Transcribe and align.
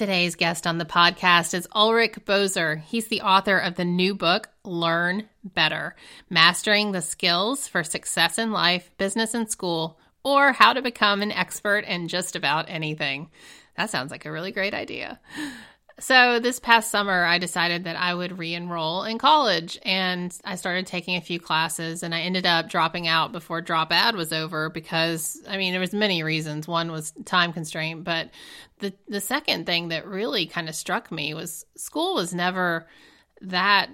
Today's 0.00 0.34
guest 0.34 0.66
on 0.66 0.78
the 0.78 0.86
podcast 0.86 1.52
is 1.52 1.68
Ulrich 1.72 2.14
Boser. 2.24 2.80
He's 2.84 3.08
the 3.08 3.20
author 3.20 3.58
of 3.58 3.74
the 3.74 3.84
new 3.84 4.14
book, 4.14 4.48
Learn 4.64 5.28
Better 5.44 5.94
Mastering 6.30 6.92
the 6.92 7.02
Skills 7.02 7.68
for 7.68 7.84
Success 7.84 8.38
in 8.38 8.50
Life, 8.50 8.90
Business, 8.96 9.34
and 9.34 9.50
School, 9.50 10.00
or 10.24 10.52
How 10.52 10.72
to 10.72 10.80
Become 10.80 11.20
an 11.20 11.32
Expert 11.32 11.84
in 11.84 12.08
Just 12.08 12.34
About 12.34 12.64
Anything. 12.70 13.28
That 13.76 13.90
sounds 13.90 14.10
like 14.10 14.24
a 14.24 14.32
really 14.32 14.52
great 14.52 14.72
idea. 14.72 15.20
So, 16.00 16.40
this 16.40 16.58
past 16.58 16.90
summer, 16.90 17.24
I 17.24 17.36
decided 17.36 17.84
that 17.84 17.96
I 17.96 18.14
would 18.14 18.38
re 18.38 18.54
enroll 18.54 19.04
in 19.04 19.18
college 19.18 19.78
and 19.82 20.34
I 20.46 20.56
started 20.56 20.86
taking 20.86 21.16
a 21.16 21.20
few 21.20 21.38
classes 21.38 22.02
and 22.02 22.14
I 22.14 22.22
ended 22.22 22.46
up 22.46 22.70
dropping 22.70 23.06
out 23.06 23.32
before 23.32 23.60
drop 23.60 23.92
ad 23.92 24.16
was 24.16 24.32
over 24.32 24.70
because, 24.70 25.38
I 25.46 25.58
mean, 25.58 25.72
there 25.72 25.80
was 25.80 25.92
many 25.92 26.22
reasons. 26.22 26.66
One 26.66 26.90
was 26.90 27.12
time 27.26 27.52
constraint, 27.52 28.04
but 28.04 28.30
the, 28.78 28.94
the 29.08 29.20
second 29.20 29.66
thing 29.66 29.88
that 29.88 30.06
really 30.06 30.46
kind 30.46 30.70
of 30.70 30.74
struck 30.74 31.12
me 31.12 31.34
was 31.34 31.66
school 31.76 32.14
was 32.14 32.32
never 32.32 32.86
that 33.42 33.90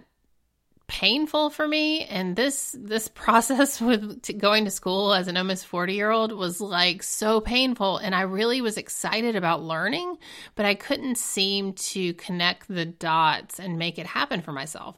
painful 0.89 1.51
for 1.51 1.67
me. 1.67 2.05
And 2.05 2.37
this 2.37 2.75
this 2.79 3.09
process 3.15 3.81
with 3.81 4.23
t- 4.23 4.33
going 4.33 4.65
to 4.67 4.71
school 4.71 5.13
as 5.13 5.27
an 5.29 5.37
almost 5.37 5.67
40 5.67 5.95
year 5.95 6.11
old 6.11 6.33
was 6.33 6.61
like 6.61 7.03
so 7.03 7.41
painful. 7.41 7.99
And 7.99 8.15
i 8.15 8.21
really 8.23 8.61
was 8.61 8.77
excited 8.77 9.37
about 9.37 9.63
learning 9.63 10.17
but 10.55 10.65
i 10.65 10.75
couldn't 10.75 11.19
seem 11.19 11.73
to 11.73 12.15
connect 12.15 12.69
the 12.69 12.85
dots 12.85 13.59
and 13.59 13.79
make 13.79 13.99
it 13.99 14.07
happen 14.07 14.43
for 14.43 14.53
myself. 14.53 14.97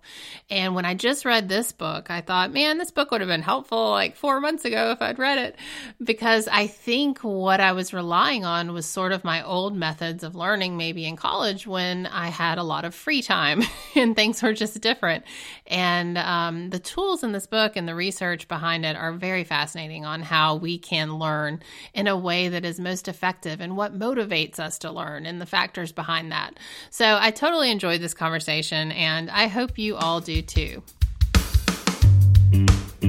And 0.51 0.75
when 0.75 0.85
i 0.85 0.95
just 0.95 1.25
read 1.25 1.49
this 1.49 1.73
book 1.73 2.11
i 2.11 2.21
thought 2.21 2.53
man 2.53 2.79
this 2.79 2.91
book 2.91 3.11
would 3.11 3.21
have 3.21 3.29
been 3.29 3.43
helpful 3.43 3.91
like 3.91 4.17
four 4.17 4.41
months 4.41 4.65
ago 4.65 4.91
if 4.91 5.01
i'd 5.01 5.19
read 5.19 5.39
it. 5.39 5.57
Because 6.03 6.49
i 6.49 6.67
think 6.67 7.21
what 7.21 7.61
i 7.61 7.73
was 7.73 7.95
relying 7.95 8.45
on 8.45 8.73
was 8.75 8.85
sort 8.87 9.13
of 9.13 9.25
my 9.25 9.43
old 9.43 9.75
methods 9.75 10.23
of 10.23 10.35
learning 10.35 10.77
maybe 10.77 11.07
in 11.07 11.17
college 11.17 11.67
when 11.67 12.07
i 12.07 12.29
had 12.29 12.59
a 12.59 12.63
lot 12.63 12.85
of 12.85 12.95
free 12.95 13.23
time 13.23 13.63
and 13.97 14.15
things 14.15 14.43
were 14.43 14.53
just 14.53 14.79
different. 14.81 15.25
and 15.67 15.78
um, 16.17 16.71
the 16.71 16.79
tools 16.79 17.23
in 17.23 17.33
this 17.33 17.47
book 17.47 17.77
and 17.77 17.87
the 17.87 17.95
research 17.95 18.49
behind 18.49 18.85
it 18.87 18.97
are 18.97 19.13
very 19.13 19.45
fascinating 19.45 20.05
on 20.05 20.23
how 20.23 20.57
we 20.57 20.79
can 20.79 21.19
learn 21.19 21.61
in 21.95 22.07
a 22.07 22.17
way 22.17 22.49
that 22.49 22.65
is 22.65 22.81
most 22.81 23.07
effective 23.07 23.61
and 23.61 23.77
what 23.77 23.99
motivates 23.99 24.59
us 24.59 24.79
to 24.79 24.91
learn 24.91 25.27
and 25.27 25.41
the 25.41 25.47
factors 25.47 25.93
behind 25.93 26.33
that. 26.33 26.59
So 26.91 27.19
I 27.21 27.31
totally 27.31 27.71
enjoyed 27.71 28.01
this 28.01 28.15
conversation, 28.15 28.93
and 28.93 29.31
I 29.31 29.47
hope 29.47 29.79
you 29.79 29.97
all 29.97 30.21
do 30.21 30.43
too. 30.43 30.83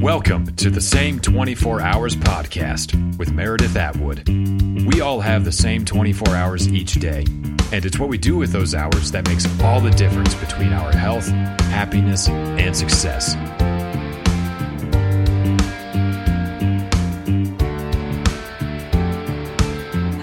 Welcome 0.01 0.55
to 0.55 0.69
the 0.69 0.79
Same 0.79 1.19
24 1.19 1.81
Hours 1.81 2.15
podcast 2.15 3.17
with 3.17 3.33
Meredith 3.33 3.75
Atwood. 3.75 4.29
We 4.29 5.01
all 5.01 5.19
have 5.19 5.43
the 5.43 5.51
same 5.51 5.83
24 5.83 6.37
hours 6.37 6.69
each 6.69 6.93
day, 6.93 7.25
and 7.73 7.85
it's 7.85 7.99
what 7.99 8.07
we 8.07 8.17
do 8.17 8.37
with 8.37 8.53
those 8.53 8.73
hours 8.73 9.11
that 9.11 9.27
makes 9.27 9.45
all 9.61 9.81
the 9.81 9.89
difference 9.89 10.33
between 10.35 10.71
our 10.71 10.93
health, 10.93 11.27
happiness, 11.27 12.29
and 12.29 12.73
success. 12.73 13.33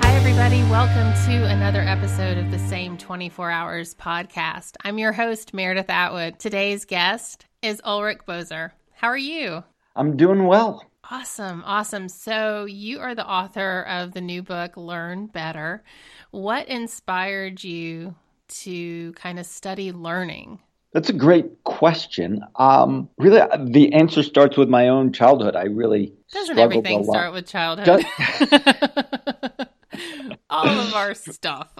Hi, 0.00 0.16
everybody. 0.16 0.62
Welcome 0.70 1.12
to 1.26 1.44
another 1.52 1.82
episode 1.82 2.38
of 2.38 2.50
the 2.50 2.58
Same 2.60 2.96
24 2.96 3.50
Hours 3.50 3.94
podcast. 3.94 4.76
I'm 4.82 4.96
your 4.96 5.12
host, 5.12 5.52
Meredith 5.52 5.90
Atwood. 5.90 6.38
Today's 6.38 6.86
guest 6.86 7.44
is 7.60 7.82
Ulrich 7.84 8.20
Boser. 8.26 8.70
How 8.96 9.08
are 9.08 9.18
you? 9.18 9.62
I'm 9.94 10.16
doing 10.16 10.46
well. 10.46 10.82
Awesome. 11.10 11.62
Awesome. 11.66 12.08
So, 12.08 12.64
you 12.64 12.98
are 13.00 13.14
the 13.14 13.28
author 13.28 13.82
of 13.82 14.12
the 14.12 14.22
new 14.22 14.42
book, 14.42 14.78
Learn 14.78 15.26
Better. 15.26 15.84
What 16.30 16.66
inspired 16.68 17.62
you 17.62 18.14
to 18.48 19.12
kind 19.12 19.38
of 19.38 19.44
study 19.44 19.92
learning? 19.92 20.60
That's 20.94 21.10
a 21.10 21.12
great 21.12 21.62
question. 21.64 22.42
Um, 22.54 23.10
really, 23.18 23.42
the 23.66 23.92
answer 23.92 24.22
starts 24.22 24.56
with 24.56 24.70
my 24.70 24.88
own 24.88 25.12
childhood. 25.12 25.56
I 25.56 25.64
really 25.64 26.14
doesn't 26.32 26.58
everything 26.58 27.04
start 27.04 27.34
with 27.34 27.46
childhood. 27.46 28.02
All 30.48 30.66
of 30.68 30.94
our 30.94 31.12
stuff. 31.12 31.70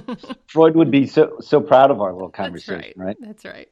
Freud 0.46 0.74
would 0.76 0.90
be 0.90 1.06
so 1.06 1.36
so 1.40 1.60
proud 1.60 1.90
of 1.90 2.00
our 2.00 2.14
little 2.14 2.30
conversation, 2.30 2.94
That's 2.96 2.96
right. 2.96 3.06
right? 3.06 3.16
That's 3.20 3.44
right. 3.44 3.68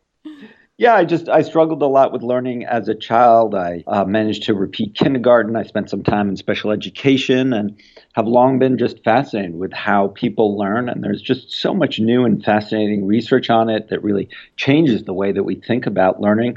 Yeah, 0.80 0.94
I 0.94 1.04
just 1.04 1.28
I 1.28 1.42
struggled 1.42 1.82
a 1.82 1.86
lot 1.86 2.10
with 2.10 2.22
learning 2.22 2.64
as 2.64 2.88
a 2.88 2.94
child. 2.94 3.54
I 3.54 3.84
uh, 3.86 4.06
managed 4.06 4.44
to 4.44 4.54
repeat 4.54 4.94
kindergarten. 4.94 5.54
I 5.54 5.62
spent 5.62 5.90
some 5.90 6.02
time 6.02 6.30
in 6.30 6.38
special 6.38 6.70
education, 6.70 7.52
and 7.52 7.78
have 8.14 8.26
long 8.26 8.58
been 8.58 8.78
just 8.78 9.04
fascinated 9.04 9.58
with 9.58 9.74
how 9.74 10.08
people 10.08 10.56
learn. 10.56 10.88
And 10.88 11.04
there's 11.04 11.20
just 11.20 11.52
so 11.52 11.74
much 11.74 12.00
new 12.00 12.24
and 12.24 12.42
fascinating 12.42 13.06
research 13.06 13.50
on 13.50 13.68
it 13.68 13.90
that 13.90 14.02
really 14.02 14.30
changes 14.56 15.04
the 15.04 15.12
way 15.12 15.32
that 15.32 15.42
we 15.42 15.56
think 15.56 15.84
about 15.84 16.22
learning. 16.22 16.56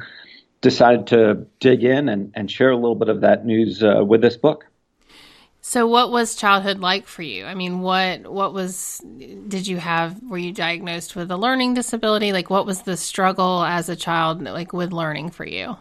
Decided 0.61 1.07
to 1.07 1.45
dig 1.59 1.83
in 1.83 2.07
and, 2.07 2.31
and 2.33 2.49
share 2.49 2.71
a 2.71 2.77
little 2.77 2.95
bit 2.95 3.09
of 3.09 3.19
that 3.19 3.45
news 3.45 3.83
uh, 3.83 4.05
with 4.05 4.21
this 4.21 4.37
book. 4.37 4.63
So 5.65 5.87
what 5.87 6.11
was 6.11 6.35
childhood 6.35 6.79
like 6.79 7.07
for 7.07 7.21
you? 7.21 7.45
I 7.45 7.55
mean, 7.55 7.79
what 7.79 8.27
what 8.27 8.53
was 8.53 8.99
did 9.47 9.65
you 9.65 9.77
have 9.77 10.21
were 10.21 10.37
you 10.37 10.51
diagnosed 10.51 11.15
with 11.15 11.31
a 11.31 11.37
learning 11.37 11.73
disability? 11.73 12.33
Like 12.33 12.49
what 12.49 12.65
was 12.65 12.81
the 12.81 12.97
struggle 12.97 13.63
as 13.63 13.87
a 13.87 13.95
child 13.95 14.43
like 14.43 14.73
with 14.73 14.91
learning 14.91 15.31
for 15.31 15.45
you? 15.45 15.77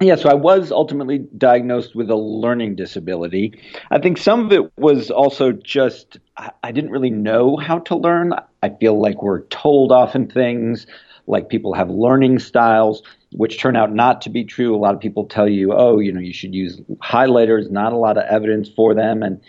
Yeah, 0.00 0.14
so 0.14 0.30
I 0.30 0.34
was 0.34 0.72
ultimately 0.72 1.18
diagnosed 1.36 1.94
with 1.94 2.08
a 2.08 2.16
learning 2.16 2.76
disability. 2.76 3.60
I 3.90 3.98
think 3.98 4.16
some 4.16 4.46
of 4.46 4.52
it 4.52 4.72
was 4.78 5.10
also 5.10 5.52
just 5.52 6.18
I 6.62 6.72
didn't 6.72 6.92
really 6.92 7.10
know 7.10 7.58
how 7.58 7.80
to 7.80 7.96
learn. 7.96 8.32
I 8.62 8.70
feel 8.70 8.98
like 8.98 9.22
we're 9.22 9.42
told 9.48 9.92
often 9.92 10.30
things 10.30 10.86
like 11.30 11.48
people 11.48 11.72
have 11.74 11.88
learning 11.88 12.38
styles 12.38 13.02
which 13.32 13.60
turn 13.60 13.76
out 13.76 13.94
not 13.94 14.20
to 14.22 14.30
be 14.30 14.44
true. 14.44 14.74
A 14.74 14.78
lot 14.78 14.94
of 14.94 15.00
people 15.00 15.24
tell 15.24 15.48
you, 15.48 15.72
oh, 15.72 15.98
you 15.98 16.12
know, 16.12 16.20
you 16.20 16.32
should 16.32 16.54
use 16.54 16.80
highlighters, 16.96 17.70
not 17.70 17.92
a 17.92 17.96
lot 17.96 18.18
of 18.18 18.24
evidence 18.24 18.68
for 18.68 18.94
them. 18.94 19.22
And 19.22 19.40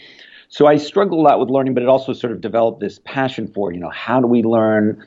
so 0.50 0.68
I 0.68 0.78
struggled 0.78 1.20
a 1.20 1.24
lot 1.24 1.40
with 1.40 1.50
learning, 1.50 1.74
but 1.74 1.84
it 1.84 1.90
also 1.90 2.14
sort 2.14 2.34
of 2.34 2.42
developed 2.42 2.80
this 2.80 3.00
passion 3.04 3.52
for, 3.52 3.74
you 3.74 3.80
know, 3.80 3.90
how 3.90 4.20
do 4.20 4.28
we 4.28 4.44
learn? 4.44 5.04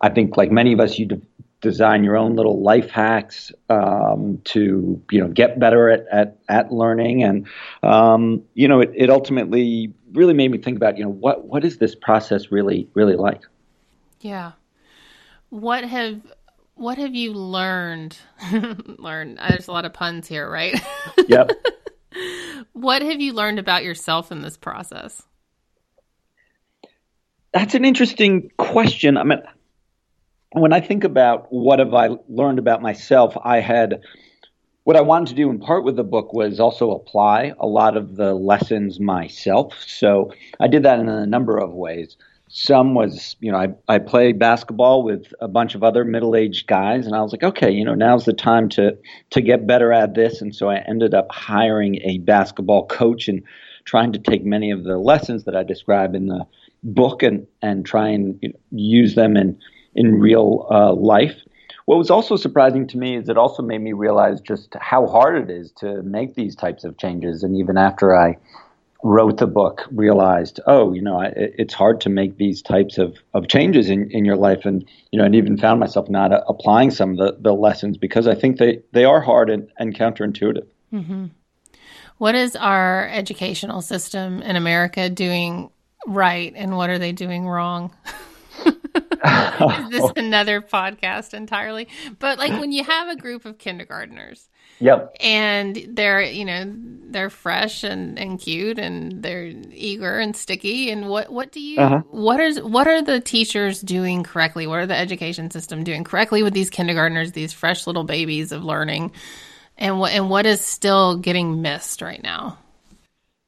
I 0.00 0.10
think, 0.10 0.36
like 0.36 0.52
many 0.52 0.72
of 0.72 0.80
us, 0.80 0.98
you 0.98 1.06
de- 1.06 1.20
design 1.60 2.04
your 2.04 2.16
own 2.16 2.36
little 2.36 2.62
life 2.62 2.90
hacks 2.90 3.50
um, 3.68 4.40
to, 4.44 5.02
you 5.10 5.20
know, 5.20 5.28
get 5.28 5.58
better 5.58 5.88
at, 5.90 6.06
at, 6.12 6.38
at 6.48 6.72
learning. 6.72 7.24
And, 7.24 7.48
um, 7.82 8.42
you 8.54 8.68
know, 8.68 8.80
it, 8.80 8.92
it 8.94 9.10
ultimately 9.10 9.92
really 10.12 10.34
made 10.34 10.50
me 10.50 10.58
think 10.58 10.76
about, 10.76 10.98
you 10.98 11.04
know, 11.04 11.10
what, 11.10 11.46
what 11.46 11.64
is 11.64 11.78
this 11.78 11.94
process 11.94 12.52
really, 12.52 12.88
really 12.94 13.16
like? 13.16 13.42
Yeah. 14.20 14.52
What 15.50 15.84
have 15.84 16.20
what 16.74 16.98
have 16.98 17.14
you 17.14 17.32
learned? 17.32 18.16
learned. 18.52 19.38
There's 19.48 19.68
a 19.68 19.72
lot 19.72 19.84
of 19.84 19.92
puns 19.92 20.28
here, 20.28 20.48
right? 20.48 20.80
Yep. 21.28 21.50
what 22.72 23.02
have 23.02 23.20
you 23.20 23.34
learned 23.34 23.58
about 23.58 23.84
yourself 23.84 24.32
in 24.32 24.40
this 24.40 24.56
process? 24.56 25.22
That's 27.52 27.74
an 27.74 27.84
interesting 27.84 28.50
question. 28.56 29.18
I 29.18 29.24
mean, 29.24 29.42
when 30.52 30.72
I 30.72 30.80
think 30.80 31.04
about 31.04 31.48
what 31.50 31.80
have 31.80 31.92
I 31.92 32.10
learned 32.28 32.58
about 32.58 32.80
myself, 32.80 33.36
I 33.42 33.60
had 33.60 34.00
what 34.84 34.96
I 34.96 35.02
wanted 35.02 35.28
to 35.28 35.34
do 35.34 35.50
in 35.50 35.58
part 35.58 35.84
with 35.84 35.96
the 35.96 36.04
book 36.04 36.32
was 36.32 36.60
also 36.60 36.92
apply 36.92 37.52
a 37.58 37.66
lot 37.66 37.96
of 37.96 38.16
the 38.16 38.32
lessons 38.32 38.98
myself. 38.98 39.74
So 39.86 40.32
I 40.60 40.68
did 40.68 40.84
that 40.84 40.98
in 40.98 41.08
a 41.08 41.26
number 41.26 41.58
of 41.58 41.72
ways. 41.74 42.16
Some 42.48 42.94
was, 42.94 43.36
you 43.40 43.52
know, 43.52 43.58
I, 43.58 43.68
I 43.88 43.98
played 43.98 44.38
basketball 44.38 45.02
with 45.02 45.32
a 45.40 45.48
bunch 45.48 45.74
of 45.74 45.82
other 45.82 46.04
middle 46.04 46.34
aged 46.34 46.66
guys, 46.66 47.06
and 47.06 47.14
I 47.14 47.20
was 47.20 47.32
like, 47.32 47.42
okay, 47.42 47.70
you 47.70 47.84
know, 47.84 47.94
now's 47.94 48.24
the 48.24 48.32
time 48.32 48.68
to 48.70 48.96
to 49.30 49.40
get 49.40 49.66
better 49.66 49.92
at 49.92 50.14
this. 50.14 50.40
And 50.40 50.54
so 50.54 50.70
I 50.70 50.78
ended 50.88 51.14
up 51.14 51.30
hiring 51.30 51.96
a 52.04 52.18
basketball 52.18 52.86
coach 52.86 53.28
and 53.28 53.42
trying 53.84 54.12
to 54.12 54.18
take 54.18 54.44
many 54.44 54.70
of 54.70 54.84
the 54.84 54.98
lessons 54.98 55.44
that 55.44 55.56
I 55.56 55.62
describe 55.62 56.14
in 56.14 56.26
the 56.26 56.46
book 56.82 57.22
and 57.22 57.46
and 57.62 57.84
try 57.84 58.08
and 58.08 58.40
use 58.70 59.14
them 59.14 59.36
in 59.36 59.58
in 59.94 60.14
real 60.14 60.66
uh, 60.70 60.94
life. 60.94 61.36
What 61.86 61.96
was 61.96 62.10
also 62.10 62.36
surprising 62.36 62.86
to 62.88 62.98
me 62.98 63.16
is 63.16 63.30
it 63.30 63.38
also 63.38 63.62
made 63.62 63.80
me 63.80 63.94
realize 63.94 64.42
just 64.42 64.76
how 64.78 65.06
hard 65.06 65.42
it 65.42 65.50
is 65.50 65.72
to 65.78 66.02
make 66.02 66.34
these 66.34 66.54
types 66.54 66.84
of 66.84 66.98
changes. 66.98 67.42
And 67.42 67.56
even 67.56 67.78
after 67.78 68.14
I 68.14 68.36
wrote 69.04 69.38
the 69.38 69.46
book 69.46 69.86
realized, 69.92 70.60
oh, 70.66 70.92
you 70.92 71.00
know, 71.00 71.20
I, 71.20 71.32
it's 71.36 71.74
hard 71.74 72.00
to 72.02 72.08
make 72.08 72.36
these 72.36 72.62
types 72.62 72.98
of, 72.98 73.16
of 73.32 73.48
changes 73.48 73.88
in, 73.90 74.10
in 74.10 74.24
your 74.24 74.36
life. 74.36 74.64
And, 74.64 74.84
you 75.12 75.18
know, 75.18 75.24
and 75.24 75.34
even 75.34 75.56
found 75.56 75.78
myself 75.78 76.08
not 76.08 76.32
uh, 76.32 76.42
applying 76.48 76.90
some 76.90 77.12
of 77.12 77.18
the, 77.18 77.36
the 77.40 77.54
lessons 77.54 77.96
because 77.96 78.26
I 78.26 78.34
think 78.34 78.58
they, 78.58 78.80
they 78.92 79.04
are 79.04 79.20
hard 79.20 79.50
and, 79.50 79.68
and 79.78 79.94
counterintuitive. 79.96 80.66
Mm-hmm. 80.92 81.26
What 82.18 82.34
is 82.34 82.56
our 82.56 83.08
educational 83.08 83.82
system 83.82 84.42
in 84.42 84.56
America 84.56 85.08
doing 85.08 85.70
right 86.06 86.52
and 86.56 86.76
what 86.76 86.90
are 86.90 86.98
they 86.98 87.12
doing 87.12 87.46
wrong? 87.46 87.94
is 90.04 90.12
this 90.14 90.24
another 90.24 90.60
podcast 90.60 91.34
entirely? 91.34 91.88
But 92.18 92.38
like 92.38 92.58
when 92.60 92.72
you 92.72 92.84
have 92.84 93.08
a 93.08 93.16
group 93.16 93.44
of 93.44 93.58
kindergartners 93.58 94.48
Yep. 94.80 95.16
And 95.20 95.76
they're, 95.90 96.22
you 96.22 96.44
know, 96.44 96.72
they're 97.10 97.30
fresh 97.30 97.82
and, 97.82 98.18
and 98.18 98.40
cute 98.40 98.78
and 98.78 99.22
they're 99.22 99.52
eager 99.72 100.18
and 100.18 100.36
sticky. 100.36 100.90
And 100.90 101.08
what, 101.08 101.32
what 101.32 101.50
do 101.50 101.60
you, 101.60 101.80
uh-huh. 101.80 102.02
what 102.10 102.40
is, 102.40 102.60
what 102.62 102.86
are 102.86 103.02
the 103.02 103.20
teachers 103.20 103.80
doing 103.80 104.22
correctly? 104.22 104.66
What 104.66 104.78
are 104.78 104.86
the 104.86 104.96
education 104.96 105.50
system 105.50 105.82
doing 105.82 106.04
correctly 106.04 106.42
with 106.42 106.52
these 106.52 106.70
kindergartners, 106.70 107.32
these 107.32 107.52
fresh 107.52 107.86
little 107.86 108.04
babies 108.04 108.52
of 108.52 108.62
learning? 108.62 109.12
And 109.76 109.98
what, 109.98 110.12
and 110.12 110.30
what 110.30 110.46
is 110.46 110.60
still 110.60 111.16
getting 111.16 111.60
missed 111.60 112.00
right 112.00 112.22
now? 112.22 112.58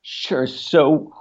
Sure. 0.02 0.46
So, 0.46 1.14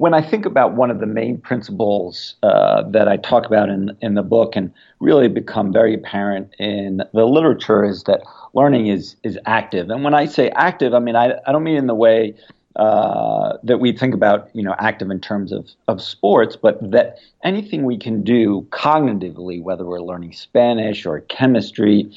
when 0.00 0.14
I 0.14 0.22
think 0.22 0.46
about 0.46 0.76
one 0.76 0.90
of 0.90 0.98
the 0.98 1.06
main 1.06 1.36
principles 1.36 2.34
uh, 2.42 2.84
that 2.88 3.06
I 3.06 3.18
talk 3.18 3.44
about 3.44 3.68
in, 3.68 3.94
in 4.00 4.14
the 4.14 4.22
book 4.22 4.56
and 4.56 4.72
really 4.98 5.28
become 5.28 5.74
very 5.74 5.92
apparent 5.92 6.54
in 6.58 7.02
the 7.12 7.26
literature 7.26 7.84
is 7.84 8.04
that 8.04 8.22
learning 8.54 8.86
is, 8.86 9.16
is 9.24 9.38
active. 9.44 9.90
And 9.90 10.02
when 10.02 10.14
I 10.14 10.24
say 10.24 10.48
active, 10.56 10.94
I 10.94 11.00
mean, 11.00 11.16
I, 11.16 11.34
I 11.46 11.52
don't 11.52 11.64
mean 11.64 11.76
in 11.76 11.86
the 11.86 11.94
way 11.94 12.34
uh, 12.76 13.58
that 13.62 13.80
we 13.80 13.94
think 13.94 14.14
about, 14.14 14.48
you 14.54 14.62
know, 14.62 14.74
active 14.78 15.10
in 15.10 15.20
terms 15.20 15.52
of, 15.52 15.68
of 15.86 16.00
sports, 16.00 16.56
but 16.56 16.78
that 16.92 17.18
anything 17.44 17.84
we 17.84 17.98
can 17.98 18.22
do 18.22 18.66
cognitively, 18.70 19.62
whether 19.62 19.84
we're 19.84 20.00
learning 20.00 20.32
Spanish 20.32 21.04
or 21.04 21.20
chemistry 21.28 22.10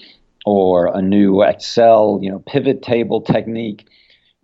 or 0.46 0.88
a 0.96 1.02
new 1.02 1.44
Excel, 1.44 2.18
you 2.22 2.32
know, 2.32 2.40
pivot 2.48 2.82
table 2.82 3.20
technique, 3.20 3.90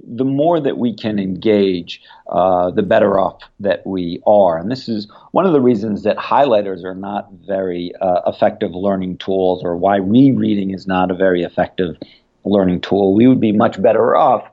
the 0.07 0.25
more 0.25 0.60
that 0.60 0.78
we 0.78 0.94
can 0.94 1.19
engage, 1.19 2.01
uh, 2.30 2.72
the 2.72 2.81
better 2.81 3.19
off 3.19 3.42
that 3.60 3.86
we 3.86 4.22
are. 4.25 4.57
And 4.57 4.72
this 4.72 4.88
is 4.88 5.07
one 5.31 5.46
of 5.46 5.54
the 5.54 5.62
reasons 5.62 6.04
that 6.04 6.18
highlighters 6.18 6.84
are 6.84 6.96
not 6.96 7.30
very 7.46 7.94
uh, 8.01 8.22
effective 8.28 8.72
learning 8.72 9.18
tools, 9.18 9.63
or 9.63 9.75
why 9.75 9.98
rereading 9.98 10.72
is 10.72 10.88
not 10.88 11.12
a 11.12 11.16
very 11.16 11.44
effective 11.44 11.98
learning 12.46 12.81
tool. 12.81 13.13
We 13.13 13.28
would 13.28 13.42
be 13.42 13.51
much 13.51 13.81
better 13.81 14.16
off 14.16 14.50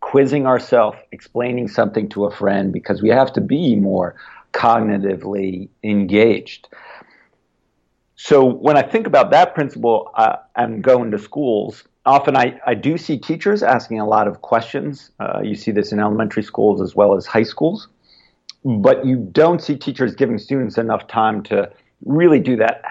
quizzing 0.00 0.46
ourselves, 0.46 0.96
explaining 1.12 1.68
something 1.68 2.08
to 2.10 2.24
a 2.24 2.30
friend, 2.30 2.72
because 2.72 3.02
we 3.02 3.10
have 3.10 3.32
to 3.34 3.40
be 3.40 3.76
more 3.76 4.14
cognitively 4.52 5.68
engaged. 5.82 6.68
So 8.16 8.44
when 8.44 8.76
I 8.76 8.82
think 8.82 9.06
about 9.06 9.30
that 9.30 9.54
principle 9.54 10.10
uh, 10.14 10.36
and 10.56 10.82
going 10.82 11.10
to 11.10 11.18
schools, 11.18 11.84
often 12.08 12.36
I, 12.36 12.58
I 12.66 12.74
do 12.74 12.96
see 12.96 13.18
teachers 13.18 13.62
asking 13.62 14.00
a 14.00 14.06
lot 14.06 14.26
of 14.26 14.40
questions. 14.40 15.10
Uh, 15.20 15.40
you 15.42 15.54
see 15.54 15.70
this 15.70 15.92
in 15.92 16.00
elementary 16.00 16.42
schools 16.42 16.80
as 16.80 16.96
well 16.96 17.14
as 17.16 17.26
high 17.26 17.42
schools. 17.42 17.88
But 18.64 19.06
you 19.06 19.16
don't 19.16 19.62
see 19.62 19.76
teachers 19.76 20.14
giving 20.14 20.38
students 20.38 20.78
enough 20.78 21.06
time 21.06 21.42
to 21.44 21.70
really 22.04 22.40
do 22.40 22.56
that 22.56 22.82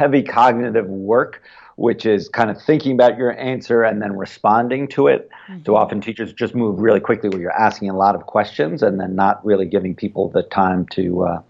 heavy 0.00 0.22
cognitive 0.22 0.86
work, 0.86 1.42
which 1.76 2.06
is 2.06 2.28
kind 2.28 2.50
of 2.50 2.62
thinking 2.62 2.92
about 2.92 3.18
your 3.18 3.36
answer 3.38 3.82
and 3.82 4.00
then 4.00 4.16
responding 4.16 4.86
to 4.88 5.08
it. 5.08 5.28
Mm-hmm. 5.48 5.62
So 5.66 5.74
often 5.74 6.00
teachers 6.00 6.32
just 6.32 6.54
move 6.54 6.78
really 6.78 7.00
quickly 7.00 7.28
where 7.28 7.40
you're 7.40 7.60
asking 7.68 7.90
a 7.90 7.96
lot 7.96 8.14
of 8.14 8.26
questions 8.26 8.82
and 8.82 9.00
then 9.00 9.16
not 9.16 9.44
really 9.44 9.66
giving 9.66 9.94
people 9.94 10.28
the 10.30 10.42
time 10.44 10.86
to 10.92 11.24
uh, 11.24 11.42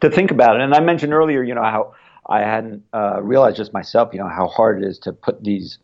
to 0.00 0.10
think 0.10 0.30
about 0.30 0.56
it. 0.56 0.62
And 0.62 0.74
I 0.74 0.80
mentioned 0.80 1.14
earlier, 1.14 1.42
you 1.42 1.54
know, 1.54 1.62
how 1.62 1.94
I 2.28 2.40
hadn't 2.40 2.82
uh, 2.92 3.22
realized 3.22 3.56
just 3.56 3.72
myself, 3.72 4.10
you 4.12 4.18
know, 4.18 4.28
how 4.28 4.48
hard 4.48 4.82
it 4.82 4.86
is 4.86 4.98
to 5.00 5.12
put 5.12 5.42
these 5.42 5.78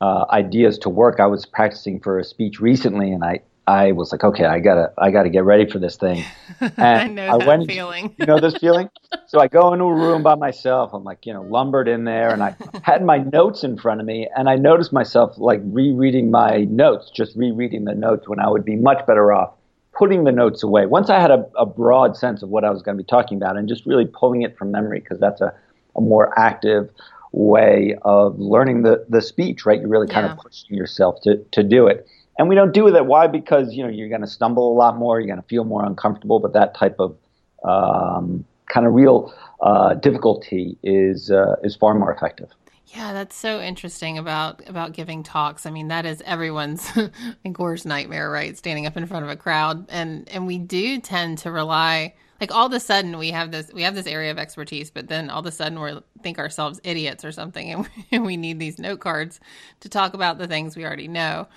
uh, 0.00 0.26
ideas 0.30 0.78
to 0.78 0.88
work. 0.88 1.20
I 1.20 1.26
was 1.26 1.46
practicing 1.46 2.00
for 2.00 2.18
a 2.18 2.24
speech 2.24 2.60
recently, 2.60 3.12
and 3.12 3.24
I 3.24 3.40
I 3.68 3.92
was 3.92 4.12
like, 4.12 4.22
okay, 4.22 4.44
I 4.44 4.60
gotta 4.60 4.92
I 4.96 5.10
gotta 5.10 5.28
get 5.28 5.44
ready 5.44 5.68
for 5.68 5.78
this 5.78 5.96
thing. 5.96 6.24
And 6.60 6.80
I 6.80 7.06
know 7.08 7.34
I 7.34 7.38
that 7.38 7.46
went, 7.46 7.66
feeling. 7.66 8.14
you 8.18 8.26
know 8.26 8.38
this 8.38 8.56
feeling. 8.60 8.88
So 9.26 9.40
I 9.40 9.48
go 9.48 9.72
into 9.72 9.84
a 9.84 9.94
room 9.94 10.22
by 10.22 10.36
myself. 10.36 10.92
I'm 10.94 11.04
like, 11.04 11.26
you 11.26 11.32
know, 11.32 11.42
lumbered 11.42 11.88
in 11.88 12.04
there, 12.04 12.30
and 12.32 12.42
I 12.42 12.56
had 12.82 13.04
my 13.04 13.18
notes 13.18 13.64
in 13.64 13.76
front 13.76 14.00
of 14.00 14.06
me, 14.06 14.28
and 14.36 14.48
I 14.48 14.56
noticed 14.56 14.92
myself 14.92 15.36
like 15.38 15.60
rereading 15.64 16.30
my 16.30 16.64
notes, 16.64 17.10
just 17.10 17.34
rereading 17.36 17.84
the 17.84 17.94
notes 17.94 18.28
when 18.28 18.38
I 18.38 18.48
would 18.48 18.64
be 18.64 18.76
much 18.76 19.04
better 19.06 19.32
off 19.32 19.54
putting 19.96 20.24
the 20.24 20.32
notes 20.32 20.62
away. 20.62 20.84
Once 20.86 21.08
I 21.08 21.18
had 21.18 21.30
a, 21.30 21.46
a 21.58 21.64
broad 21.64 22.16
sense 22.16 22.42
of 22.42 22.50
what 22.50 22.64
I 22.64 22.70
was 22.70 22.82
going 22.82 22.96
to 22.96 23.02
be 23.02 23.06
talking 23.06 23.38
about, 23.38 23.56
and 23.56 23.68
just 23.68 23.86
really 23.86 24.06
pulling 24.06 24.42
it 24.42 24.56
from 24.56 24.70
memory, 24.70 25.00
because 25.00 25.18
that's 25.18 25.40
a, 25.40 25.52
a 25.96 26.00
more 26.00 26.38
active 26.38 26.90
way 27.36 27.94
of 28.00 28.38
learning 28.38 28.82
the, 28.82 29.04
the 29.10 29.20
speech, 29.20 29.66
right? 29.66 29.78
You're 29.78 29.90
really 29.90 30.08
kind 30.08 30.26
yeah. 30.26 30.32
of 30.32 30.38
pushing 30.38 30.74
yourself 30.74 31.20
to, 31.22 31.36
to 31.52 31.62
do 31.62 31.86
it. 31.86 32.08
And 32.38 32.48
we 32.48 32.54
don't 32.54 32.72
do 32.72 32.90
that. 32.90 33.06
Why? 33.06 33.26
Because, 33.26 33.74
you 33.74 33.82
know, 33.82 33.90
you're 33.90 34.08
going 34.08 34.22
to 34.22 34.26
stumble 34.26 34.72
a 34.72 34.76
lot 34.76 34.96
more. 34.96 35.20
You're 35.20 35.28
going 35.28 35.40
to 35.40 35.46
feel 35.46 35.64
more 35.64 35.84
uncomfortable. 35.84 36.40
But 36.40 36.54
that 36.54 36.74
type 36.74 36.96
of 36.98 37.16
um, 37.62 38.44
kind 38.72 38.86
of 38.86 38.94
real 38.94 39.34
uh, 39.60 39.94
difficulty 39.94 40.78
is, 40.82 41.30
uh, 41.30 41.56
is 41.62 41.76
far 41.76 41.94
more 41.94 42.12
effective. 42.12 42.48
Yeah, 42.86 43.12
that's 43.12 43.36
so 43.36 43.60
interesting 43.60 44.16
about 44.16 44.66
about 44.68 44.92
giving 44.92 45.24
talks. 45.24 45.66
I 45.66 45.70
mean, 45.70 45.88
that 45.88 46.06
is 46.06 46.22
everyone's 46.24 46.88
worst 47.58 47.84
nightmare, 47.84 48.30
right? 48.30 48.56
Standing 48.56 48.86
up 48.86 48.96
in 48.96 49.04
front 49.06 49.24
of 49.24 49.30
a 49.30 49.36
crowd, 49.36 49.90
and 49.90 50.26
and 50.28 50.46
we 50.46 50.56
do 50.56 51.00
tend 51.00 51.38
to 51.38 51.50
rely 51.50 52.14
like 52.40 52.54
all 52.54 52.66
of 52.66 52.72
a 52.72 52.80
sudden 52.80 53.18
we 53.18 53.30
have 53.30 53.50
this 53.50 53.70
we 53.72 53.82
have 53.82 53.94
this 53.94 54.06
area 54.06 54.30
of 54.30 54.38
expertise 54.38 54.90
but 54.90 55.08
then 55.08 55.30
all 55.30 55.40
of 55.40 55.46
a 55.46 55.52
sudden 55.52 55.80
we 55.80 55.98
think 56.22 56.38
ourselves 56.38 56.80
idiots 56.84 57.24
or 57.24 57.32
something 57.32 57.70
and 57.72 57.84
we, 57.84 58.06
and 58.12 58.26
we 58.26 58.36
need 58.36 58.58
these 58.58 58.78
note 58.78 59.00
cards 59.00 59.40
to 59.80 59.88
talk 59.88 60.14
about 60.14 60.38
the 60.38 60.46
things 60.46 60.76
we 60.76 60.84
already 60.84 61.08
know. 61.08 61.48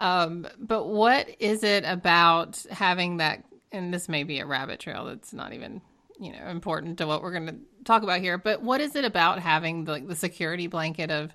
Um, 0.00 0.46
but 0.58 0.86
what 0.86 1.28
is 1.38 1.62
it 1.62 1.84
about 1.84 2.64
having 2.70 3.18
that 3.18 3.44
and 3.70 3.92
this 3.92 4.08
may 4.08 4.24
be 4.24 4.40
a 4.40 4.46
rabbit 4.46 4.80
trail 4.80 5.04
that's 5.04 5.32
not 5.32 5.52
even 5.52 5.80
you 6.18 6.32
know 6.32 6.46
important 6.46 6.98
to 6.98 7.06
what 7.06 7.22
we're 7.22 7.32
going 7.32 7.46
to 7.46 7.56
talk 7.84 8.02
about 8.02 8.20
here 8.20 8.38
but 8.38 8.62
what 8.62 8.80
is 8.80 8.96
it 8.96 9.04
about 9.04 9.40
having 9.40 9.84
the, 9.84 10.00
the 10.00 10.14
security 10.14 10.66
blanket 10.66 11.10
of 11.10 11.34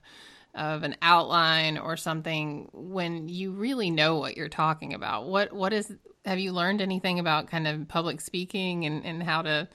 of 0.56 0.84
an 0.84 0.96
outline 1.01 1.78
or 1.78 1.96
something 1.96 2.69
when 2.74 3.30
you 3.30 3.51
really 3.51 3.92
know 3.92 4.18
what 4.18 4.36
you're 4.36 4.50
talking 4.50 4.94
about 4.94 5.28
what 5.28 5.54
what 5.54 5.72
is 5.72 5.94
have 6.25 6.40
you 6.40 6.51
learned 6.51 6.81
anything 6.81 7.19
about 7.19 7.48
kind 7.48 7.68
of 7.68 7.88
public 7.88 8.22
speaking 8.22 8.86
and, 8.86 9.06
and 9.06 9.24
how 9.24 9.42
to 9.42 9.68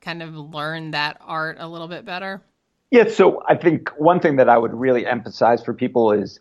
kind 0.00 0.22
of 0.22 0.34
learn 0.34 0.90
that 0.90 1.16
art 1.20 1.56
a 1.60 1.68
little 1.68 1.88
bit 1.88 2.04
better? 2.04 2.42
Yeah, 2.90 3.08
so 3.08 3.42
I 3.48 3.56
think 3.56 3.88
one 3.96 4.20
thing 4.20 4.36
that 4.36 4.48
I 4.48 4.58
would 4.58 4.74
really 4.74 5.06
emphasize 5.06 5.64
for 5.64 5.72
people 5.72 6.12
is 6.12 6.40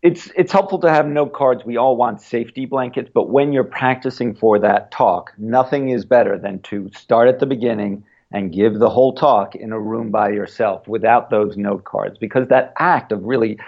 it's 0.00 0.30
it's 0.36 0.52
helpful 0.52 0.78
to 0.80 0.88
have 0.88 1.06
note 1.06 1.34
cards. 1.34 1.64
We 1.64 1.76
all 1.76 1.96
want 1.96 2.22
safety 2.22 2.64
blankets, 2.64 3.10
but 3.12 3.28
when 3.28 3.52
you're 3.52 3.64
practicing 3.64 4.34
for 4.34 4.58
that 4.60 4.90
talk, 4.90 5.32
nothing 5.36 5.90
is 5.90 6.04
better 6.04 6.38
than 6.38 6.60
to 6.62 6.90
start 6.94 7.28
at 7.28 7.40
the 7.40 7.46
beginning 7.46 8.04
and 8.30 8.52
give 8.52 8.78
the 8.78 8.90
whole 8.90 9.14
talk 9.14 9.54
in 9.54 9.72
a 9.72 9.80
room 9.80 10.10
by 10.10 10.28
yourself 10.28 10.86
without 10.86 11.30
those 11.30 11.56
note 11.56 11.84
cards 11.84 12.18
because 12.18 12.48
that 12.48 12.72
act 12.78 13.12
of 13.12 13.22
really 13.24 13.58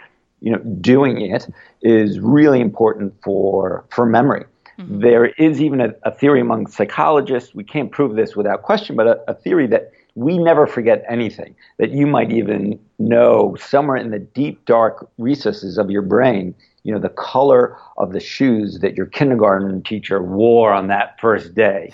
you 0.41 0.53
know 0.53 0.59
doing 0.81 1.21
it 1.21 1.49
is 1.83 2.21
really 2.21 2.61
important 2.61 3.15
for 3.23 3.85
for 3.91 4.07
memory 4.07 4.45
Mm-hmm. 4.81 5.01
There 5.01 5.27
is 5.27 5.61
even 5.61 5.81
a, 5.81 5.95
a, 6.05 6.11
theory 6.11 6.41
among 6.41 6.67
psychologists, 6.69 7.55
we 7.55 7.65
can't 7.65 7.91
prove 7.91 8.17
this 8.17 8.35
without 8.35 8.63
question, 8.63 8.97
but 8.97 9.07
a, 9.07 9.21
a 9.29 9.35
theory 9.35 9.67
that 9.69 9.93
we 10.15 10.39
never 10.39 10.67
forget 10.67 11.05
anything, 11.09 11.55
that 11.79 11.91
you 11.91 12.07
might 12.07 12.33
even 12.33 12.79
know 12.99 13.57
somewhere 13.59 13.97
in 13.97 14.11
the 14.11 14.19
deep, 14.19 14.65
dark 14.65 15.09
recesses 15.19 15.79
of 15.79 15.91
your 15.91 16.03
brain, 16.03 16.55
you 16.83 16.93
know, 16.93 16.99
the 16.99 17.11
color 17.11 17.77
of 17.99 18.13
the 18.13 18.21
shoes 18.21 18.81
that 18.81 18.97
your 18.97 19.07
kindergarten 19.07 19.83
teacher 19.83 20.23
wore 20.23 20.73
on 20.73 20.89
that 20.89 21.21
first 21.21 21.55
day. 21.55 21.93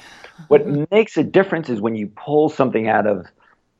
What 0.49 0.63
uh-huh. 0.63 0.87
makes 0.91 1.17
a 1.17 1.25
difference 1.25 1.69
is 1.69 1.81
when 1.81 1.97
you 1.97 2.07
pull 2.07 2.49
something 2.49 2.89
out 2.89 3.07
of 3.07 3.27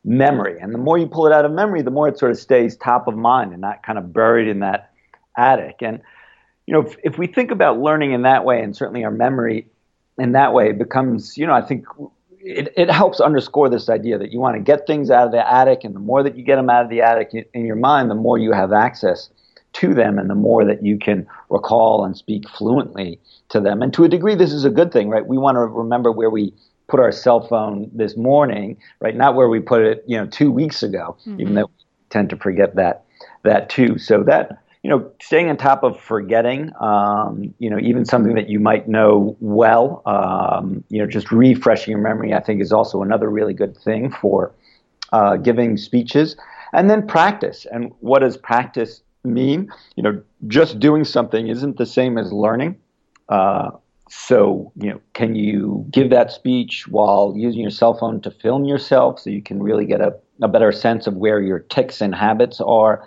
memory. 0.03 0.59
And 0.59 0.73
the 0.73 0.77
more 0.77 0.97
you 0.97 1.07
pull 1.07 1.27
it 1.27 1.33
out 1.33 1.45
of 1.45 1.51
memory, 1.51 1.81
the 1.81 1.91
more 1.91 2.07
it 2.07 2.17
sort 2.17 2.31
of 2.31 2.37
stays 2.37 2.77
top 2.77 3.07
of 3.07 3.15
mind 3.15 3.51
and 3.51 3.61
not 3.61 3.83
kind 3.83 3.97
of 3.97 4.13
buried 4.13 4.47
in 4.47 4.59
that 4.59 4.91
attic. 5.37 5.77
And 5.81 6.01
you 6.65 6.73
know, 6.73 6.81
if, 6.81 6.97
if 7.03 7.17
we 7.17 7.27
think 7.27 7.51
about 7.51 7.79
learning 7.79 8.11
in 8.11 8.23
that 8.23 8.43
way, 8.43 8.61
and 8.61 8.75
certainly 8.75 9.03
our 9.03 9.11
memory 9.11 9.67
in 10.17 10.33
that 10.33 10.53
way 10.53 10.73
becomes, 10.73 11.37
you 11.37 11.47
know, 11.47 11.53
I 11.53 11.61
think 11.61 11.85
it, 12.47 12.73
it 12.75 12.89
helps 12.89 13.19
underscore 13.19 13.69
this 13.69 13.89
idea 13.89 14.17
that 14.17 14.31
you 14.31 14.39
want 14.39 14.55
to 14.55 14.61
get 14.61 14.87
things 14.87 15.11
out 15.11 15.25
of 15.25 15.31
the 15.31 15.51
attic, 15.51 15.83
and 15.83 15.95
the 15.95 15.99
more 15.99 16.23
that 16.23 16.37
you 16.37 16.43
get 16.43 16.55
them 16.55 16.69
out 16.69 16.83
of 16.83 16.89
the 16.89 17.01
attic 17.01 17.49
in 17.53 17.65
your 17.65 17.75
mind, 17.75 18.09
the 18.09 18.15
more 18.15 18.37
you 18.37 18.51
have 18.51 18.73
access 18.73 19.29
to 19.73 19.93
them, 19.93 20.17
and 20.17 20.29
the 20.29 20.35
more 20.35 20.65
that 20.65 20.83
you 20.83 20.97
can 20.97 21.27
recall 21.49 22.03
and 22.05 22.17
speak 22.17 22.47
fluently 22.49 23.19
to 23.49 23.59
them. 23.59 23.81
And 23.81 23.93
to 23.93 24.03
a 24.03 24.09
degree, 24.09 24.35
this 24.35 24.51
is 24.51 24.65
a 24.65 24.69
good 24.69 24.91
thing, 24.91 25.09
right? 25.09 25.25
We 25.25 25.37
want 25.37 25.55
to 25.55 25.61
remember 25.61 26.11
where 26.11 26.29
we 26.29 26.53
put 26.87 26.99
our 26.99 27.11
cell 27.11 27.45
phone 27.47 27.91
this 27.93 28.15
morning, 28.15 28.77
right? 29.01 29.15
Not 29.15 29.35
where 29.35 29.49
we 29.49 29.59
put 29.59 29.81
it, 29.81 30.03
you 30.07 30.17
know, 30.17 30.25
two 30.25 30.51
weeks 30.51 30.83
ago, 30.83 31.17
mm-hmm. 31.21 31.41
even 31.41 31.53
though 31.55 31.65
we 31.65 31.83
tend 32.09 32.29
to 32.29 32.37
forget 32.37 32.75
that 32.75 33.03
that 33.43 33.69
too. 33.69 33.97
So 33.97 34.23
that 34.23 34.57
you 34.87 34.93
know, 34.93 35.11
staying 35.21 35.49
on 35.49 35.57
top 35.57 35.83
of 35.83 35.99
forgetting, 35.99 36.71
um, 36.79 37.53
you 37.59 37.69
know, 37.69 37.77
even 37.77 38.05
something 38.05 38.35
that 38.35 38.47
you 38.47 38.57
might 38.57 38.87
know 38.87 39.35
well, 39.41 40.01
um, 40.05 40.81
you 40.87 40.97
know, 40.97 41.05
just 41.05 41.29
refreshing 41.29 41.91
your 41.91 41.99
memory, 41.99 42.33
I 42.33 42.39
think 42.39 42.61
is 42.61 42.71
also 42.71 43.01
another 43.01 43.29
really 43.29 43.53
good 43.53 43.75
thing 43.75 44.09
for 44.21 44.53
uh, 45.11 45.35
giving 45.35 45.75
speeches. 45.75 46.37
And 46.71 46.89
then 46.89 47.05
practice. 47.05 47.67
And 47.69 47.91
what 47.99 48.19
does 48.19 48.37
practice 48.37 49.01
mean? 49.25 49.69
You 49.97 50.03
know, 50.03 50.23
just 50.47 50.79
doing 50.79 51.03
something 51.03 51.49
isn't 51.49 51.75
the 51.75 51.85
same 51.85 52.17
as 52.17 52.31
learning. 52.31 52.77
Uh, 53.27 53.71
so, 54.09 54.71
you 54.77 54.89
know, 54.89 55.01
can 55.11 55.35
you 55.35 55.85
give 55.91 56.11
that 56.11 56.31
speech 56.31 56.87
while 56.87 57.33
using 57.35 57.59
your 57.59 57.71
cell 57.71 57.93
phone 57.93 58.21
to 58.21 58.31
film 58.31 58.63
yourself 58.63 59.19
so 59.19 59.31
you 59.31 59.41
can 59.41 59.61
really 59.61 59.85
get 59.85 59.99
a, 59.99 60.15
a 60.41 60.47
better 60.47 60.71
sense 60.71 61.07
of 61.07 61.15
where 61.15 61.41
your 61.41 61.59
tics 61.59 61.99
and 61.99 62.15
habits 62.15 62.61
are? 62.61 63.05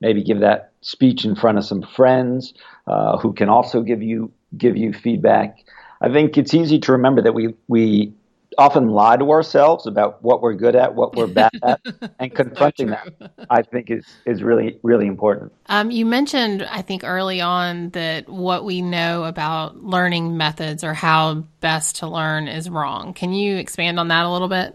maybe 0.00 0.22
give 0.22 0.40
that 0.40 0.72
speech 0.86 1.24
in 1.24 1.34
front 1.34 1.58
of 1.58 1.64
some 1.64 1.82
friends 1.82 2.54
uh, 2.86 3.18
who 3.18 3.32
can 3.32 3.48
also 3.48 3.82
give 3.82 4.02
you 4.02 4.32
give 4.56 4.76
you 4.76 4.92
feedback. 4.92 5.64
I 6.00 6.12
think 6.12 6.38
it's 6.38 6.54
easy 6.54 6.78
to 6.78 6.92
remember 6.92 7.22
that 7.22 7.32
we 7.32 7.54
we 7.66 8.12
often 8.56 8.88
lie 8.90 9.16
to 9.16 9.30
ourselves 9.32 9.86
about 9.86 10.22
what 10.22 10.40
we're 10.40 10.54
good 10.54 10.76
at, 10.76 10.94
what 10.94 11.16
we're 11.16 11.26
bad 11.26 11.50
at, 11.62 11.80
and 12.20 12.34
confronting 12.34 12.88
that, 12.90 13.12
I 13.50 13.62
think, 13.62 13.90
is 13.90 14.06
is 14.26 14.44
really 14.44 14.78
really 14.84 15.08
important. 15.08 15.52
Um, 15.66 15.90
you 15.90 16.06
mentioned, 16.06 16.62
I 16.62 16.82
think, 16.82 17.02
early 17.02 17.40
on 17.40 17.90
that 17.90 18.28
what 18.28 18.64
we 18.64 18.80
know 18.80 19.24
about 19.24 19.82
learning 19.82 20.36
methods 20.36 20.84
or 20.84 20.94
how 20.94 21.46
best 21.60 21.96
to 21.96 22.06
learn 22.06 22.46
is 22.46 22.70
wrong. 22.70 23.12
Can 23.12 23.32
you 23.32 23.56
expand 23.56 23.98
on 23.98 24.06
that 24.08 24.24
a 24.24 24.30
little 24.30 24.48
bit? 24.48 24.72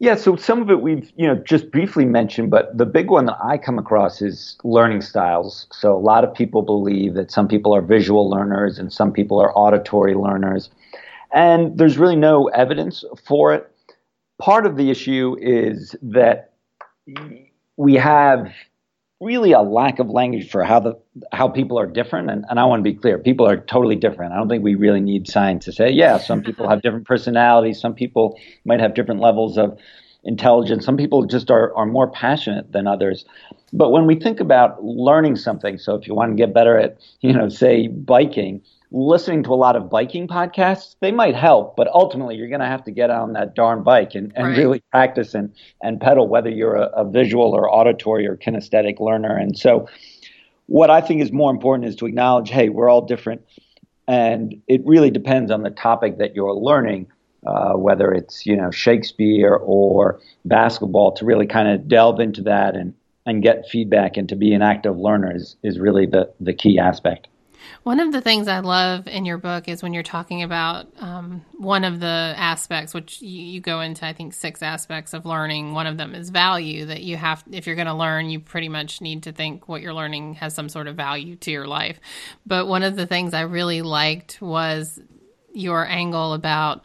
Yeah, 0.00 0.14
so 0.14 0.36
some 0.36 0.62
of 0.62 0.70
it 0.70 0.80
we've 0.80 1.12
you 1.16 1.26
know 1.26 1.34
just 1.34 1.72
briefly 1.72 2.04
mentioned, 2.04 2.50
but 2.50 2.76
the 2.76 2.86
big 2.86 3.10
one 3.10 3.26
that 3.26 3.38
I 3.42 3.58
come 3.58 3.78
across 3.78 4.22
is 4.22 4.56
learning 4.62 5.00
styles. 5.00 5.66
So 5.72 5.96
a 5.96 5.98
lot 5.98 6.22
of 6.22 6.32
people 6.32 6.62
believe 6.62 7.14
that 7.14 7.32
some 7.32 7.48
people 7.48 7.74
are 7.74 7.82
visual 7.82 8.30
learners 8.30 8.78
and 8.78 8.92
some 8.92 9.12
people 9.12 9.40
are 9.40 9.52
auditory 9.58 10.14
learners. 10.14 10.70
And 11.32 11.76
there's 11.76 11.98
really 11.98 12.16
no 12.16 12.46
evidence 12.48 13.04
for 13.26 13.52
it. 13.52 13.70
Part 14.40 14.66
of 14.66 14.76
the 14.76 14.90
issue 14.90 15.36
is 15.40 15.96
that 16.00 16.52
we 17.76 17.94
have 17.94 18.52
really 19.20 19.52
a 19.52 19.60
lack 19.60 19.98
of 19.98 20.08
language 20.10 20.48
for 20.50 20.62
how 20.62 20.78
the 20.80 20.98
how 21.32 21.48
people 21.48 21.78
are 21.78 21.86
different. 21.86 22.30
And, 22.30 22.44
and 22.48 22.60
I 22.60 22.64
want 22.64 22.80
to 22.80 22.84
be 22.84 22.94
clear 22.94 23.18
people 23.18 23.48
are 23.48 23.56
totally 23.56 23.96
different. 23.96 24.32
I 24.32 24.36
don't 24.36 24.48
think 24.48 24.62
we 24.62 24.74
really 24.74 25.00
need 25.00 25.28
science 25.28 25.64
to 25.64 25.72
say 25.72 25.90
yeah 25.90 26.18
some 26.18 26.42
people 26.42 26.68
have 26.70 26.82
different 26.82 27.06
personalities. 27.06 27.80
Some 27.80 27.94
people 27.94 28.38
might 28.64 28.80
have 28.80 28.94
different 28.94 29.20
levels 29.20 29.58
of 29.58 29.78
intelligence. 30.24 30.84
Some 30.84 30.96
people 30.96 31.24
just 31.24 31.50
are, 31.50 31.74
are 31.74 31.86
more 31.86 32.08
passionate 32.10 32.72
than 32.72 32.86
others. 32.86 33.24
But 33.72 33.90
when 33.90 34.06
we 34.06 34.14
think 34.14 34.40
about 34.40 34.82
learning 34.84 35.36
something 35.36 35.78
so 35.78 35.94
if 35.94 36.06
you 36.06 36.14
want 36.14 36.30
to 36.30 36.36
get 36.36 36.54
better 36.54 36.78
at 36.78 36.98
you 37.20 37.32
know 37.32 37.48
say 37.48 37.88
biking 37.88 38.62
listening 38.90 39.42
to 39.42 39.50
a 39.50 39.54
lot 39.54 39.76
of 39.76 39.90
biking 39.90 40.26
podcasts, 40.26 40.96
they 41.00 41.12
might 41.12 41.34
help, 41.34 41.76
but 41.76 41.88
ultimately 41.88 42.36
you're 42.36 42.48
going 42.48 42.60
to 42.60 42.66
have 42.66 42.84
to 42.84 42.90
get 42.90 43.10
on 43.10 43.34
that 43.34 43.54
darn 43.54 43.82
bike 43.82 44.14
and, 44.14 44.32
and 44.34 44.48
right. 44.48 44.56
really 44.56 44.82
practice 44.90 45.34
and, 45.34 45.52
and 45.82 46.00
pedal, 46.00 46.26
whether 46.26 46.48
you're 46.48 46.76
a, 46.76 46.86
a, 46.88 47.04
visual 47.04 47.54
or 47.54 47.70
auditory 47.70 48.26
or 48.26 48.36
kinesthetic 48.36 48.98
learner. 48.98 49.36
And 49.36 49.58
so, 49.58 49.88
what 50.66 50.90
I 50.90 51.00
think 51.00 51.22
is 51.22 51.32
more 51.32 51.50
important 51.50 51.88
is 51.88 51.96
to 51.96 52.06
acknowledge 52.06 52.50
hey, 52.50 52.68
we're 52.68 52.88
all 52.88 53.02
different. 53.02 53.42
And 54.06 54.62
it 54.68 54.82
really 54.84 55.10
depends 55.10 55.50
on 55.50 55.62
the 55.62 55.70
topic 55.70 56.18
that 56.18 56.34
you're 56.34 56.54
learning. 56.54 57.08
Uh, 57.46 57.74
whether 57.74 58.12
it's 58.12 58.44
you 58.46 58.56
know 58.56 58.70
Shakespeare 58.72 59.54
or 59.54 60.18
basketball, 60.44 61.12
to 61.12 61.24
really 61.24 61.46
kind 61.46 61.68
of 61.68 61.86
delve 61.86 62.18
into 62.18 62.42
that 62.42 62.74
and, 62.74 62.94
and 63.26 63.44
get 63.44 63.68
feedback 63.68 64.16
and 64.16 64.28
to 64.28 64.34
be 64.34 64.52
an 64.54 64.60
active 64.60 64.98
learner 64.98 65.34
is, 65.34 65.56
is 65.62 65.78
really 65.78 66.04
the, 66.04 66.32
the 66.40 66.52
key 66.52 66.80
aspect. 66.80 67.28
One 67.82 68.00
of 68.00 68.12
the 68.12 68.20
things 68.20 68.48
I 68.48 68.60
love 68.60 69.06
in 69.06 69.24
your 69.24 69.38
book 69.38 69.68
is 69.68 69.82
when 69.82 69.94
you're 69.94 70.02
talking 70.02 70.42
about 70.42 70.88
um, 70.98 71.44
one 71.56 71.84
of 71.84 72.00
the 72.00 72.34
aspects, 72.36 72.94
which 72.94 73.22
you, 73.22 73.42
you, 73.42 73.60
go 73.60 73.80
into, 73.80 74.06
I 74.06 74.12
think, 74.12 74.34
six 74.34 74.62
aspects 74.62 75.14
of 75.14 75.26
learning. 75.26 75.72
One 75.72 75.86
of 75.86 75.96
them 75.96 76.14
is 76.14 76.30
value, 76.30 76.86
that 76.86 77.02
you 77.02 77.16
have, 77.16 77.44
if 77.50 77.66
you're 77.66 77.76
going 77.76 77.86
to 77.86 77.94
learn, 77.94 78.30
you 78.30 78.40
pretty 78.40 78.68
much 78.68 79.00
need 79.00 79.24
to 79.24 79.32
think 79.32 79.68
what 79.68 79.82
you're 79.82 79.94
learning 79.94 80.34
has 80.34 80.54
some 80.54 80.68
sort 80.68 80.88
of 80.88 80.96
value 80.96 81.36
to 81.36 81.50
your 81.50 81.66
life. 81.66 82.00
But 82.46 82.66
one 82.66 82.82
of 82.82 82.96
the 82.96 83.06
things 83.06 83.34
I 83.34 83.42
really 83.42 83.82
liked 83.82 84.40
was 84.42 85.00
your 85.52 85.86
angle 85.86 86.34
about 86.34 86.84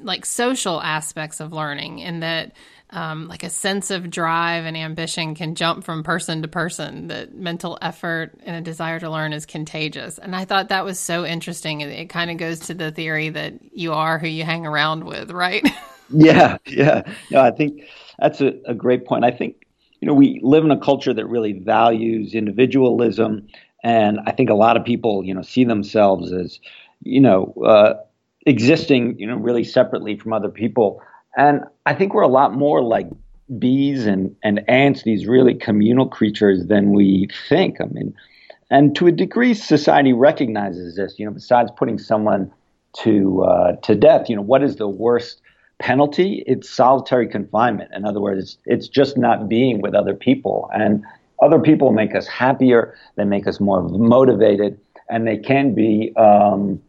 like 0.00 0.24
social 0.24 0.80
aspects 0.80 1.40
of 1.40 1.52
learning 1.52 2.02
and 2.02 2.22
that 2.22 2.52
um, 2.90 3.28
like 3.28 3.42
a 3.42 3.50
sense 3.50 3.90
of 3.90 4.10
drive 4.10 4.64
and 4.64 4.76
ambition 4.76 5.34
can 5.34 5.54
jump 5.54 5.84
from 5.84 6.02
person 6.02 6.42
to 6.42 6.48
person. 6.48 7.08
That 7.08 7.34
mental 7.34 7.78
effort 7.82 8.34
and 8.44 8.56
a 8.56 8.60
desire 8.60 8.98
to 9.00 9.10
learn 9.10 9.32
is 9.32 9.44
contagious. 9.44 10.18
And 10.18 10.34
I 10.34 10.44
thought 10.44 10.70
that 10.70 10.84
was 10.84 10.98
so 10.98 11.24
interesting. 11.24 11.82
It, 11.82 11.90
it 11.90 12.08
kind 12.08 12.30
of 12.30 12.38
goes 12.38 12.60
to 12.60 12.74
the 12.74 12.90
theory 12.90 13.28
that 13.30 13.54
you 13.72 13.92
are 13.92 14.18
who 14.18 14.26
you 14.26 14.44
hang 14.44 14.66
around 14.66 15.04
with, 15.04 15.30
right? 15.30 15.66
yeah, 16.10 16.56
yeah. 16.66 17.02
No, 17.30 17.40
I 17.40 17.50
think 17.50 17.84
that's 18.18 18.40
a, 18.40 18.54
a 18.66 18.74
great 18.74 19.06
point. 19.06 19.24
I 19.24 19.32
think, 19.32 19.66
you 20.00 20.06
know, 20.06 20.14
we 20.14 20.40
live 20.42 20.64
in 20.64 20.70
a 20.70 20.80
culture 20.80 21.12
that 21.12 21.26
really 21.26 21.52
values 21.52 22.34
individualism. 22.34 23.48
And 23.84 24.18
I 24.26 24.32
think 24.32 24.48
a 24.48 24.54
lot 24.54 24.76
of 24.76 24.84
people, 24.84 25.24
you 25.24 25.34
know, 25.34 25.42
see 25.42 25.64
themselves 25.64 26.32
as, 26.32 26.58
you 27.02 27.20
know, 27.20 27.52
uh, 27.64 27.94
existing, 28.46 29.18
you 29.18 29.26
know, 29.26 29.36
really 29.36 29.64
separately 29.64 30.16
from 30.16 30.32
other 30.32 30.48
people. 30.48 31.02
And 31.36 31.60
I 31.86 31.94
think 31.94 32.14
we're 32.14 32.22
a 32.22 32.28
lot 32.28 32.54
more 32.54 32.82
like 32.82 33.06
bees 33.58 34.06
and, 34.06 34.34
and 34.42 34.68
ants, 34.68 35.02
these 35.04 35.26
really 35.26 35.54
communal 35.54 36.06
creatures 36.06 36.66
than 36.66 36.92
we 36.92 37.28
think. 37.48 37.80
I 37.80 37.84
mean, 37.86 38.14
and 38.70 38.94
to 38.96 39.06
a 39.06 39.12
degree, 39.12 39.54
society 39.54 40.12
recognizes 40.12 40.96
this. 40.96 41.18
You 41.18 41.26
know, 41.26 41.32
besides 41.32 41.70
putting 41.76 41.98
someone 41.98 42.52
to 43.02 43.42
uh, 43.44 43.76
to 43.76 43.94
death, 43.94 44.28
you 44.28 44.36
know, 44.36 44.42
what 44.42 44.62
is 44.62 44.76
the 44.76 44.88
worst 44.88 45.40
penalty? 45.78 46.42
It's 46.46 46.68
solitary 46.68 47.28
confinement. 47.28 47.90
In 47.94 48.04
other 48.04 48.20
words, 48.20 48.42
it's, 48.42 48.58
it's 48.66 48.88
just 48.88 49.16
not 49.16 49.48
being 49.48 49.80
with 49.80 49.94
other 49.94 50.14
people, 50.14 50.68
and 50.74 51.04
other 51.40 51.58
people 51.58 51.92
make 51.92 52.14
us 52.14 52.26
happier. 52.26 52.94
They 53.16 53.24
make 53.24 53.46
us 53.46 53.60
more 53.60 53.82
motivated, 53.82 54.78
and 55.08 55.26
they 55.26 55.38
can 55.38 55.74
be 55.74 56.12
um, 56.16 56.82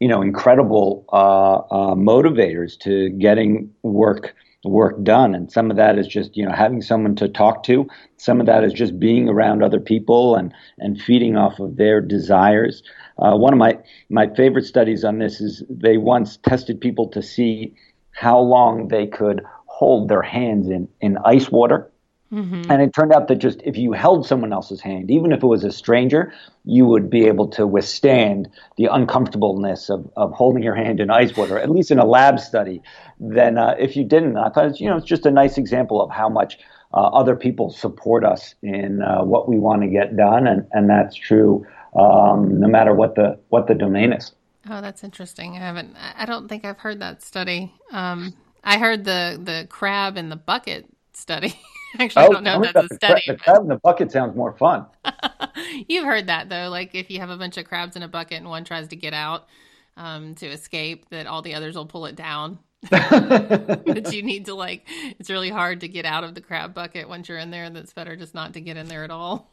you 0.00 0.08
know 0.08 0.22
incredible 0.22 1.04
uh, 1.12 1.56
uh, 1.56 1.94
motivators 1.94 2.78
to 2.80 3.10
getting 3.10 3.72
work 3.82 4.34
work 4.64 5.02
done. 5.02 5.34
And 5.34 5.50
some 5.50 5.70
of 5.70 5.76
that 5.76 5.98
is 5.98 6.06
just 6.06 6.36
you 6.36 6.44
know 6.44 6.52
having 6.54 6.82
someone 6.82 7.14
to 7.16 7.28
talk 7.28 7.62
to. 7.64 7.86
Some 8.16 8.40
of 8.40 8.46
that 8.46 8.64
is 8.64 8.72
just 8.72 8.98
being 8.98 9.28
around 9.28 9.62
other 9.62 9.80
people 9.80 10.34
and 10.34 10.52
and 10.78 11.00
feeding 11.00 11.36
off 11.36 11.60
of 11.60 11.76
their 11.76 12.00
desires. 12.00 12.82
Uh, 13.18 13.36
one 13.36 13.52
of 13.52 13.58
my 13.58 13.78
my 14.08 14.26
favorite 14.34 14.64
studies 14.64 15.04
on 15.04 15.18
this 15.18 15.40
is 15.40 15.62
they 15.68 15.96
once 15.96 16.38
tested 16.38 16.80
people 16.80 17.08
to 17.08 17.22
see 17.22 17.74
how 18.12 18.38
long 18.38 18.88
they 18.88 19.06
could 19.06 19.42
hold 19.66 20.08
their 20.08 20.22
hands 20.22 20.68
in 20.68 20.88
in 21.00 21.18
ice 21.24 21.50
water 21.50 21.89
Mm-hmm. 22.32 22.70
And 22.70 22.80
it 22.80 22.94
turned 22.94 23.12
out 23.12 23.26
that 23.28 23.36
just 23.36 23.60
if 23.64 23.76
you 23.76 23.92
held 23.92 24.24
someone 24.24 24.52
else's 24.52 24.80
hand, 24.80 25.10
even 25.10 25.32
if 25.32 25.42
it 25.42 25.46
was 25.46 25.64
a 25.64 25.72
stranger, 25.72 26.32
you 26.64 26.86
would 26.86 27.10
be 27.10 27.26
able 27.26 27.48
to 27.48 27.66
withstand 27.66 28.48
the 28.76 28.86
uncomfortableness 28.86 29.90
of, 29.90 30.08
of 30.16 30.32
holding 30.32 30.62
your 30.62 30.76
hand 30.76 31.00
in 31.00 31.10
ice 31.10 31.36
water, 31.36 31.58
at 31.58 31.70
least 31.70 31.90
in 31.90 31.98
a 31.98 32.04
lab 32.04 32.38
study, 32.38 32.82
than 33.18 33.58
uh, 33.58 33.74
if 33.80 33.96
you 33.96 34.04
didn't. 34.04 34.36
I 34.36 34.48
thought, 34.50 34.78
you 34.78 34.88
know, 34.88 34.96
it's 34.96 35.06
just 35.06 35.26
a 35.26 35.30
nice 35.30 35.58
example 35.58 36.00
of 36.00 36.10
how 36.10 36.28
much 36.28 36.58
uh, 36.94 36.98
other 36.98 37.34
people 37.34 37.70
support 37.70 38.24
us 38.24 38.54
in 38.62 39.02
uh, 39.02 39.24
what 39.24 39.48
we 39.48 39.58
want 39.58 39.82
to 39.82 39.88
get 39.88 40.16
done. 40.16 40.46
And, 40.46 40.68
and 40.72 40.88
that's 40.88 41.16
true 41.16 41.66
um, 41.98 42.60
no 42.60 42.68
matter 42.68 42.94
what 42.94 43.16
the, 43.16 43.40
what 43.48 43.66
the 43.66 43.74
domain 43.74 44.12
is. 44.12 44.32
Oh, 44.68 44.80
that's 44.80 45.02
interesting. 45.02 45.56
I 45.56 45.60
haven't, 45.60 45.96
I 45.96 46.26
don't 46.26 46.46
think 46.46 46.64
I've 46.64 46.78
heard 46.78 47.00
that 47.00 47.22
study. 47.22 47.74
Um, 47.90 48.34
I 48.62 48.78
heard 48.78 49.04
the, 49.04 49.40
the 49.42 49.66
crab 49.68 50.16
in 50.16 50.28
the 50.28 50.36
bucket 50.36 50.86
study. 51.12 51.58
Actually, 51.98 52.22
oh, 52.22 52.28
I 52.28 52.32
don't 52.32 52.44
know 52.44 52.62
if 52.62 52.72
that's 52.72 52.92
a 52.92 52.94
study. 52.94 53.22
The, 53.26 53.36
crab 53.36 53.62
in 53.62 53.68
the 53.68 53.76
bucket 53.76 54.12
sounds 54.12 54.36
more 54.36 54.56
fun. 54.56 54.86
You've 55.88 56.04
heard 56.04 56.28
that 56.28 56.48
though, 56.48 56.68
like 56.68 56.94
if 56.94 57.10
you 57.10 57.20
have 57.20 57.30
a 57.30 57.36
bunch 57.36 57.56
of 57.56 57.64
crabs 57.64 57.96
in 57.96 58.02
a 58.02 58.08
bucket 58.08 58.38
and 58.38 58.48
one 58.48 58.64
tries 58.64 58.88
to 58.88 58.96
get 58.96 59.12
out 59.12 59.46
um, 59.96 60.34
to 60.36 60.46
escape, 60.46 61.08
that 61.10 61.26
all 61.26 61.42
the 61.42 61.54
others 61.54 61.74
will 61.74 61.86
pull 61.86 62.06
it 62.06 62.16
down. 62.16 62.58
but 62.90 64.10
you 64.10 64.22
need 64.22 64.46
to 64.46 64.54
like 64.54 64.86
it's 65.18 65.28
really 65.28 65.50
hard 65.50 65.80
to 65.80 65.88
get 65.88 66.06
out 66.06 66.24
of 66.24 66.34
the 66.34 66.40
crab 66.40 66.72
bucket 66.72 67.06
once 67.06 67.28
you're 67.28 67.36
in 67.36 67.50
there 67.50 67.68
that's 67.68 67.92
better 67.92 68.16
just 68.16 68.34
not 68.34 68.54
to 68.54 68.60
get 68.62 68.78
in 68.78 68.88
there 68.88 69.04
at 69.04 69.10
all 69.10 69.50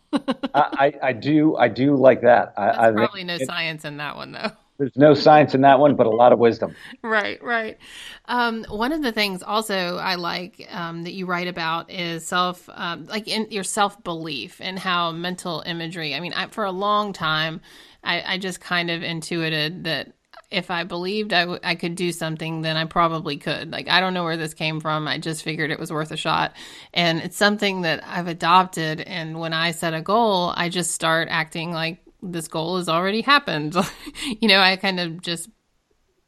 I, 0.55 0.93
I 1.03 1.11
do 1.11 1.57
i 1.57 1.67
do 1.67 1.97
like 1.97 2.21
that 2.21 2.53
That's 2.55 2.77
I, 2.77 2.91
probably 2.91 3.25
no 3.25 3.35
it, 3.35 3.45
science 3.45 3.83
in 3.83 3.97
that 3.97 4.15
one 4.15 4.31
though 4.31 4.51
there's 4.77 4.95
no 4.95 5.13
science 5.13 5.55
in 5.55 5.61
that 5.61 5.79
one, 5.79 5.95
but 5.95 6.05
a 6.05 6.11
lot 6.11 6.33
of 6.33 6.39
wisdom. 6.39 6.75
Right, 7.01 7.41
right. 7.43 7.77
Um, 8.25 8.65
one 8.69 8.91
of 8.91 9.01
the 9.01 9.11
things 9.11 9.41
also 9.41 9.97
I 9.97 10.15
like 10.15 10.67
um, 10.71 11.03
that 11.03 11.13
you 11.13 11.25
write 11.25 11.47
about 11.47 11.89
is 11.91 12.25
self, 12.25 12.69
um, 12.73 13.05
like 13.05 13.27
in 13.27 13.47
your 13.49 13.63
self 13.63 14.03
belief 14.03 14.59
and 14.61 14.77
how 14.77 15.11
mental 15.11 15.63
imagery. 15.65 16.13
I 16.13 16.19
mean, 16.19 16.33
I, 16.33 16.47
for 16.47 16.63
a 16.63 16.71
long 16.71 17.13
time, 17.13 17.61
I, 18.03 18.33
I, 18.33 18.37
just 18.37 18.61
kind 18.61 18.91
of 18.91 19.01
intuited 19.01 19.85
that 19.85 20.13
if 20.49 20.71
I 20.71 20.83
believed 20.83 21.33
I, 21.33 21.41
w- 21.41 21.59
I 21.63 21.75
could 21.75 21.95
do 21.95 22.11
something, 22.11 22.61
then 22.61 22.77
I 22.77 22.85
probably 22.85 23.37
could. 23.37 23.71
Like, 23.71 23.89
I 23.89 23.99
don't 23.99 24.13
know 24.13 24.23
where 24.23 24.37
this 24.37 24.53
came 24.53 24.79
from. 24.79 25.07
I 25.07 25.17
just 25.17 25.43
figured 25.43 25.71
it 25.71 25.79
was 25.79 25.91
worth 25.91 26.11
a 26.11 26.17
shot. 26.17 26.53
And 26.93 27.19
it's 27.19 27.35
something 27.35 27.81
that 27.81 28.03
I've 28.05 28.27
adopted. 28.27 29.01
And 29.01 29.39
when 29.39 29.53
I 29.53 29.71
set 29.71 29.93
a 29.93 30.01
goal, 30.01 30.53
I 30.55 30.69
just 30.69 30.91
start 30.91 31.27
acting 31.29 31.73
like 31.73 32.06
this 32.21 32.47
goal 32.47 32.77
has 32.77 32.89
already 32.89 33.21
happened. 33.21 33.75
you 34.41 34.47
know, 34.47 34.59
I 34.59 34.75
kind 34.75 34.99
of 34.99 35.21
just 35.21 35.49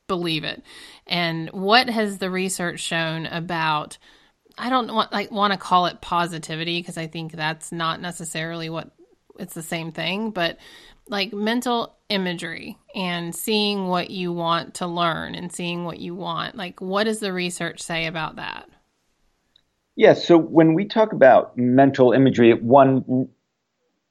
believe 0.07 0.43
it. 0.43 0.61
And 1.07 1.49
what 1.49 1.89
has 1.89 2.17
the 2.17 2.29
research 2.29 2.79
shown 2.79 3.25
about 3.27 3.97
I 4.57 4.69
don't 4.69 4.93
want 4.93 5.13
like 5.13 5.31
want 5.31 5.53
to 5.53 5.59
call 5.59 5.85
it 5.85 6.01
positivity 6.01 6.81
because 6.81 6.97
I 6.97 7.07
think 7.07 7.31
that's 7.31 7.71
not 7.71 8.01
necessarily 8.01 8.69
what 8.69 8.91
it's 9.39 9.53
the 9.53 9.63
same 9.63 9.93
thing, 9.93 10.31
but 10.31 10.57
like 11.07 11.31
mental 11.31 11.95
imagery 12.09 12.77
and 12.93 13.33
seeing 13.33 13.87
what 13.87 14.09
you 14.09 14.33
want 14.33 14.75
to 14.75 14.87
learn 14.87 15.33
and 15.33 15.51
seeing 15.51 15.85
what 15.85 15.99
you 15.99 16.13
want. 16.13 16.55
Like 16.55 16.81
what 16.81 17.05
does 17.05 17.19
the 17.19 17.31
research 17.31 17.81
say 17.81 18.05
about 18.05 18.35
that? 18.35 18.69
Yeah, 19.95 20.13
so 20.13 20.37
when 20.37 20.73
we 20.73 20.85
talk 20.85 21.13
about 21.13 21.57
mental 21.57 22.11
imagery, 22.11 22.53
one 22.53 23.29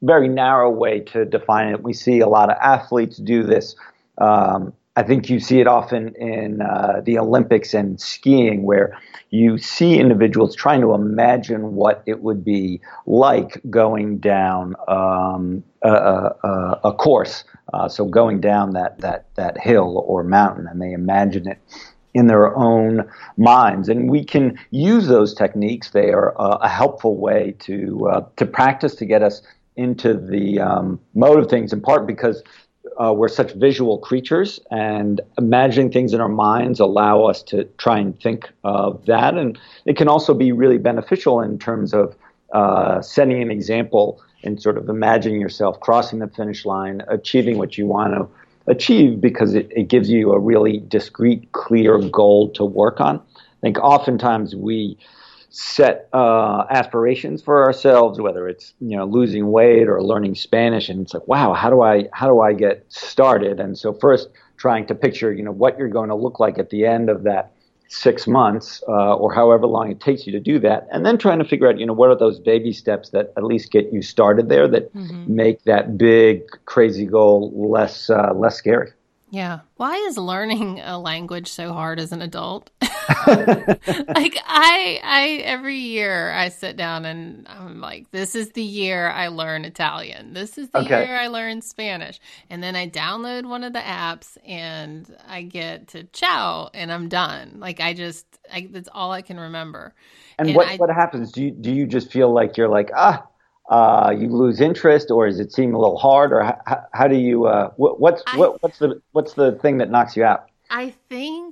very 0.02 0.28
narrow 0.28 0.70
way 0.70 1.00
to 1.00 1.24
define 1.24 1.68
it, 1.68 1.82
we 1.82 1.92
see 1.92 2.20
a 2.20 2.28
lot 2.28 2.50
of 2.50 2.56
athletes 2.60 3.16
do 3.16 3.42
this. 3.42 3.74
Um, 4.18 4.72
I 4.98 5.04
think 5.04 5.30
you 5.30 5.38
see 5.38 5.60
it 5.60 5.68
often 5.68 6.12
in 6.16 6.60
uh, 6.60 7.02
the 7.04 7.18
Olympics 7.18 7.72
and 7.72 8.00
skiing, 8.00 8.64
where 8.64 8.98
you 9.30 9.56
see 9.56 9.96
individuals 9.96 10.56
trying 10.56 10.80
to 10.80 10.92
imagine 10.92 11.76
what 11.76 12.02
it 12.04 12.20
would 12.20 12.44
be 12.44 12.80
like 13.06 13.60
going 13.70 14.18
down 14.18 14.74
um, 14.88 15.62
a, 15.84 15.92
a, 15.92 16.80
a, 16.82 16.92
course. 16.92 17.44
Uh, 17.72 17.88
so 17.88 18.06
going 18.06 18.40
down 18.40 18.72
that 18.72 18.98
that 18.98 19.32
that 19.36 19.56
hill 19.60 20.02
or 20.04 20.24
mountain, 20.24 20.66
and 20.66 20.82
they 20.82 20.92
imagine 20.92 21.46
it 21.46 21.58
in 22.12 22.26
their 22.26 22.56
own 22.56 23.08
minds. 23.36 23.88
And 23.88 24.10
we 24.10 24.24
can 24.24 24.58
use 24.72 25.06
those 25.06 25.32
techniques. 25.32 25.90
They 25.90 26.10
are 26.10 26.34
uh, 26.40 26.58
a 26.60 26.68
helpful 26.68 27.16
way 27.16 27.54
to 27.60 28.08
uh, 28.08 28.24
to 28.36 28.46
practice 28.46 28.96
to 28.96 29.06
get 29.06 29.22
us 29.22 29.42
into 29.78 30.14
the 30.14 30.60
um, 30.60 31.00
mode 31.14 31.38
of 31.38 31.48
things. 31.48 31.72
In 31.72 31.80
part 31.80 32.06
because 32.06 32.42
uh, 32.98 33.12
we're 33.12 33.28
such 33.28 33.52
visual 33.52 33.98
creatures, 33.98 34.58
and 34.70 35.20
imagining 35.38 35.90
things 35.90 36.12
in 36.12 36.20
our 36.20 36.28
minds 36.28 36.80
allow 36.80 37.24
us 37.24 37.42
to 37.44 37.64
try 37.78 37.98
and 37.98 38.20
think 38.20 38.50
of 38.64 39.06
that. 39.06 39.34
And 39.34 39.58
it 39.84 39.96
can 39.96 40.08
also 40.08 40.34
be 40.34 40.50
really 40.52 40.78
beneficial 40.78 41.40
in 41.40 41.58
terms 41.58 41.94
of 41.94 42.16
uh, 42.52 43.00
setting 43.00 43.40
an 43.40 43.50
example 43.50 44.20
and 44.42 44.60
sort 44.60 44.78
of 44.78 44.88
imagining 44.88 45.40
yourself 45.40 45.78
crossing 45.80 46.18
the 46.18 46.28
finish 46.28 46.64
line, 46.64 47.02
achieving 47.08 47.58
what 47.58 47.78
you 47.78 47.86
want 47.86 48.14
to 48.14 48.28
achieve 48.70 49.20
because 49.20 49.54
it, 49.54 49.70
it 49.74 49.88
gives 49.88 50.10
you 50.10 50.32
a 50.32 50.38
really 50.38 50.78
discrete, 50.88 51.50
clear 51.52 51.98
goal 51.98 52.50
to 52.50 52.64
work 52.64 53.00
on. 53.00 53.16
I 53.36 53.60
think 53.60 53.78
oftentimes 53.78 54.54
we 54.54 54.98
set 55.50 56.08
uh, 56.12 56.64
aspirations 56.70 57.42
for 57.42 57.64
ourselves, 57.64 58.20
whether 58.20 58.48
it's 58.48 58.74
you 58.80 58.96
know 58.96 59.04
losing 59.04 59.50
weight 59.50 59.88
or 59.88 60.02
learning 60.02 60.34
Spanish, 60.34 60.88
and 60.88 61.00
it's 61.02 61.14
like, 61.14 61.26
wow, 61.26 61.52
how 61.52 61.70
do 61.70 61.82
I 61.82 62.08
how 62.12 62.28
do 62.28 62.40
I 62.40 62.52
get 62.52 62.84
started? 62.88 63.60
And 63.60 63.78
so 63.78 63.92
first, 63.92 64.28
trying 64.56 64.86
to 64.86 64.94
picture 64.94 65.32
you 65.32 65.42
know 65.42 65.52
what 65.52 65.78
you're 65.78 65.88
going 65.88 66.08
to 66.08 66.14
look 66.14 66.40
like 66.40 66.58
at 66.58 66.70
the 66.70 66.84
end 66.84 67.08
of 67.08 67.22
that 67.24 67.52
six 67.90 68.26
months 68.26 68.82
uh, 68.86 69.14
or 69.14 69.32
however 69.32 69.66
long 69.66 69.90
it 69.90 69.98
takes 69.98 70.26
you 70.26 70.32
to 70.32 70.40
do 70.40 70.58
that 70.58 70.86
and 70.92 71.06
then 71.06 71.16
trying 71.16 71.38
to 71.38 71.44
figure 71.44 71.66
out 71.66 71.78
you 71.78 71.86
know 71.86 71.94
what 71.94 72.10
are 72.10 72.18
those 72.18 72.38
baby 72.38 72.70
steps 72.70 73.08
that 73.10 73.32
at 73.38 73.44
least 73.44 73.72
get 73.72 73.90
you 73.90 74.02
started 74.02 74.50
there 74.50 74.68
that 74.68 74.92
mm-hmm. 74.94 75.34
make 75.34 75.62
that 75.64 75.96
big 75.96 76.42
crazy 76.66 77.06
goal 77.06 77.50
less 77.70 78.10
uh, 78.10 78.34
less 78.34 78.56
scary 78.56 78.92
yeah. 79.30 79.60
Why 79.76 79.94
is 79.94 80.16
learning 80.16 80.80
a 80.80 80.98
language 80.98 81.48
so 81.48 81.72
hard 81.72 82.00
as 82.00 82.12
an 82.12 82.22
adult? 82.22 82.70
like 83.26 84.38
I 84.46 85.00
I 85.02 85.42
every 85.44 85.76
year 85.76 86.30
I 86.32 86.48
sit 86.48 86.76
down 86.76 87.04
and 87.04 87.46
I'm 87.48 87.80
like 87.80 88.10
this 88.10 88.34
is 88.34 88.50
the 88.52 88.62
year 88.62 89.08
I 89.08 89.28
learn 89.28 89.64
Italian. 89.64 90.34
This 90.34 90.58
is 90.58 90.70
the 90.70 90.80
okay. 90.80 91.06
year 91.06 91.16
I 91.16 91.28
learn 91.28 91.60
Spanish. 91.62 92.20
And 92.50 92.62
then 92.62 92.76
I 92.76 92.88
download 92.88 93.46
one 93.46 93.64
of 93.64 93.72
the 93.72 93.80
apps 93.80 94.36
and 94.46 95.14
I 95.26 95.42
get 95.42 95.88
to 95.88 96.04
ciao 96.04 96.70
and 96.74 96.92
I'm 96.92 97.08
done. 97.08 97.56
Like 97.58 97.80
I 97.80 97.94
just 97.94 98.26
I, 98.52 98.68
that's 98.70 98.88
all 98.92 99.12
I 99.12 99.22
can 99.22 99.38
remember. 99.38 99.94
And, 100.38 100.48
and 100.48 100.56
what 100.56 100.68
I, 100.68 100.76
what 100.76 100.90
happens? 100.90 101.32
Do 101.32 101.42
you 101.42 101.50
do 101.50 101.70
you 101.70 101.86
just 101.86 102.10
feel 102.10 102.32
like 102.32 102.56
you're 102.56 102.68
like 102.68 102.90
ah 102.94 103.26
uh, 103.68 104.14
you 104.18 104.28
lose 104.28 104.60
interest, 104.60 105.10
or 105.10 105.28
does 105.28 105.40
it 105.40 105.52
seem 105.52 105.74
a 105.74 105.78
little 105.78 105.98
hard, 105.98 106.32
or 106.32 106.42
how, 106.42 106.84
how 106.92 107.06
do 107.06 107.16
you? 107.16 107.44
Uh, 107.46 107.70
what, 107.76 108.00
what's 108.00 108.22
what, 108.34 108.62
what's 108.62 108.78
the 108.78 109.00
what's 109.12 109.34
the 109.34 109.52
thing 109.52 109.78
that 109.78 109.90
knocks 109.90 110.16
you 110.16 110.24
out? 110.24 110.48
I 110.70 110.94
think, 111.08 111.47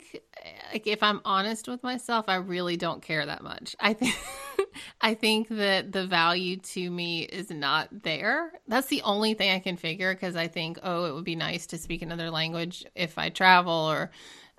like, 0.73 0.87
if 0.87 1.03
I'm 1.03 1.21
honest 1.25 1.69
with 1.69 1.83
myself, 1.83 2.27
I 2.29 2.37
really 2.37 2.77
don't 2.77 3.03
care 3.03 3.25
that 3.25 3.43
much. 3.43 3.77
I 3.81 3.93
think, 3.93 4.17
I 5.01 5.15
think 5.15 5.49
that 5.49 5.93
the 5.93 6.07
value 6.07 6.57
to 6.59 6.91
me 6.91 7.23
is 7.23 7.51
not 7.51 7.89
there. 8.03 8.53
That's 8.69 8.89
the 8.89 9.03
only 9.03 9.35
thing 9.35 9.51
I 9.51 9.59
can 9.59 9.77
figure 9.77 10.15
because 10.15 10.37
I 10.37 10.49
think, 10.49 10.79
oh, 10.83 11.05
it 11.07 11.15
would 11.15 11.25
be 11.25 11.37
nice 11.37 11.67
to 11.69 11.79
speak 11.79 12.03
another 12.03 12.31
language 12.31 12.85
if 12.95 13.19
I 13.19 13.29
travel, 13.29 13.73
or, 13.73 14.11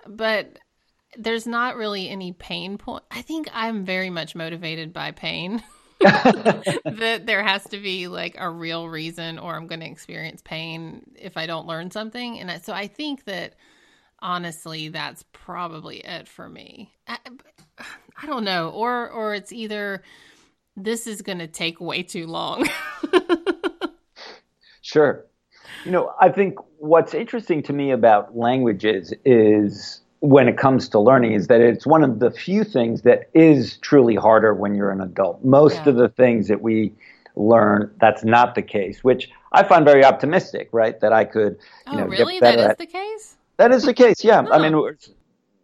but 0.06 0.58
there's 1.16 1.46
not 1.46 1.76
really 1.76 2.08
any 2.08 2.32
pain 2.32 2.78
point. 2.78 3.04
I 3.10 3.22
think 3.22 3.48
I'm 3.52 3.84
very 3.84 4.10
much 4.10 4.34
motivated 4.34 4.92
by 4.92 5.12
pain. 5.12 5.62
that 6.00 7.22
there 7.26 7.42
has 7.42 7.64
to 7.64 7.76
be 7.76 8.06
like 8.06 8.36
a 8.38 8.48
real 8.48 8.88
reason 8.88 9.36
or 9.36 9.56
I'm 9.56 9.66
going 9.66 9.80
to 9.80 9.90
experience 9.90 10.40
pain 10.44 11.10
if 11.16 11.36
I 11.36 11.46
don't 11.46 11.66
learn 11.66 11.90
something. 11.90 12.38
And 12.38 12.62
so 12.62 12.72
I 12.72 12.86
think 12.86 13.24
that 13.24 13.54
honestly, 14.20 14.88
that's 14.88 15.24
probably 15.32 15.98
it 15.98 16.28
for 16.28 16.48
me. 16.48 16.92
I, 17.06 17.18
I 18.22 18.26
don't 18.26 18.44
know. 18.44 18.70
Or, 18.70 19.08
or 19.10 19.34
it's 19.34 19.52
either 19.52 20.02
this 20.76 21.06
is 21.06 21.22
going 21.22 21.38
to 21.38 21.46
take 21.46 21.80
way 21.80 22.02
too 22.02 22.26
long. 22.26 22.68
sure. 24.82 25.24
You 25.84 25.92
know, 25.92 26.12
I 26.20 26.28
think 26.28 26.56
what's 26.78 27.14
interesting 27.14 27.62
to 27.64 27.72
me 27.72 27.90
about 27.90 28.36
languages 28.36 29.12
is 29.24 30.00
when 30.20 30.48
it 30.48 30.58
comes 30.58 30.88
to 30.88 30.98
learning 30.98 31.32
is 31.32 31.46
that 31.46 31.60
it's 31.60 31.86
one 31.86 32.02
of 32.02 32.18
the 32.18 32.30
few 32.30 32.64
things 32.64 33.02
that 33.02 33.30
is 33.34 33.76
truly 33.78 34.16
harder 34.16 34.52
when 34.52 34.74
you're 34.74 34.90
an 34.90 35.00
adult. 35.00 35.44
Most 35.44 35.76
yeah. 35.76 35.90
of 35.90 35.96
the 35.96 36.08
things 36.08 36.48
that 36.48 36.60
we 36.60 36.92
learn, 37.36 37.92
that's 38.00 38.24
not 38.24 38.56
the 38.56 38.62
case, 38.62 39.04
which 39.04 39.30
I 39.52 39.62
find 39.62 39.84
very 39.84 40.04
optimistic, 40.04 40.68
right? 40.72 40.98
That 41.00 41.12
I 41.12 41.24
could, 41.24 41.52
you 41.86 41.92
oh, 41.92 41.96
know, 41.98 42.06
really? 42.06 42.34
get 42.34 42.40
better 42.42 42.56
that 42.56 42.64
is 42.64 42.70
at. 42.70 42.78
the 42.78 42.86
case? 42.86 43.36
That 43.58 43.72
is 43.72 43.82
the 43.82 43.94
case, 43.94 44.24
yeah. 44.24 44.40
I 44.50 44.58
mean, 44.58 44.72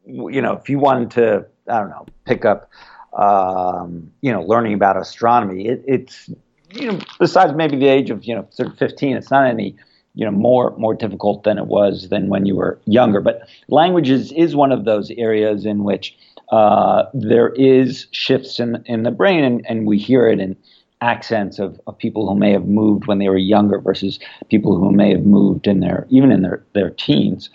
you 0.07 0.43
know, 0.43 0.53
if 0.53 0.69
you 0.69 0.79
wanted 0.79 1.11
to, 1.13 1.47
I 1.69 1.79
don't 1.79 1.91
know, 1.91 2.07
pick 2.25 2.45
up, 2.45 2.71
um, 3.17 4.13
you 4.21 4.31
know, 4.31 4.43
learning 4.43 4.75
about 4.75 4.97
astronomy, 4.97 5.67
it, 5.67 5.83
it's, 5.87 6.29
you 6.71 6.93
know, 6.93 6.99
besides 7.19 7.55
maybe 7.55 7.77
the 7.77 7.89
age 7.89 8.11
of, 8.11 8.25
you 8.25 8.35
know, 8.35 8.47
sort 8.51 8.69
of 8.69 8.79
15, 8.79 9.17
it's 9.17 9.31
not 9.31 9.47
any– 9.47 9.77
you 10.15 10.25
know 10.25 10.31
more 10.31 10.75
more 10.79 10.95
difficult 10.95 11.43
than 11.43 11.59
it 11.59 11.67
was 11.67 12.09
than 12.09 12.29
when 12.29 12.47
you 12.47 12.57
were 12.57 12.81
younger. 12.87 13.21
But 13.21 13.49
languages 13.69 14.33
is 14.33 14.57
one 14.57 14.73
of 14.73 14.85
those 14.85 15.11
areas 15.13 15.67
in 15.67 15.85
which 15.85 16.17
uh, 16.51 17.05
there 17.13 17.51
is 17.51 18.07
shifts 18.13 18.61
in 18.61 18.83
in 18.87 19.03
the 19.03 19.11
brain, 19.11 19.45
and, 19.45 19.67
and 19.69 19.87
we 19.87 19.99
hear 19.99 20.29
it 20.29 20.41
in 20.41 20.57
accents 21.05 21.59
of, 21.59 21.79
of 21.87 21.97
people 21.99 22.27
who 22.27 22.35
may 22.35 22.51
have 22.53 22.67
moved 22.67 23.07
when 23.07 23.19
they 23.19 23.29
were 23.29 23.37
younger 23.37 23.79
versus 23.79 24.19
people 24.49 24.77
who 24.77 24.91
may 24.91 25.11
have 25.11 25.27
moved 25.27 25.67
in 25.67 25.81
their 25.81 26.07
even 26.09 26.33
in 26.33 26.43
their 26.43 26.65
their 26.73 26.91
teens. 26.91 27.51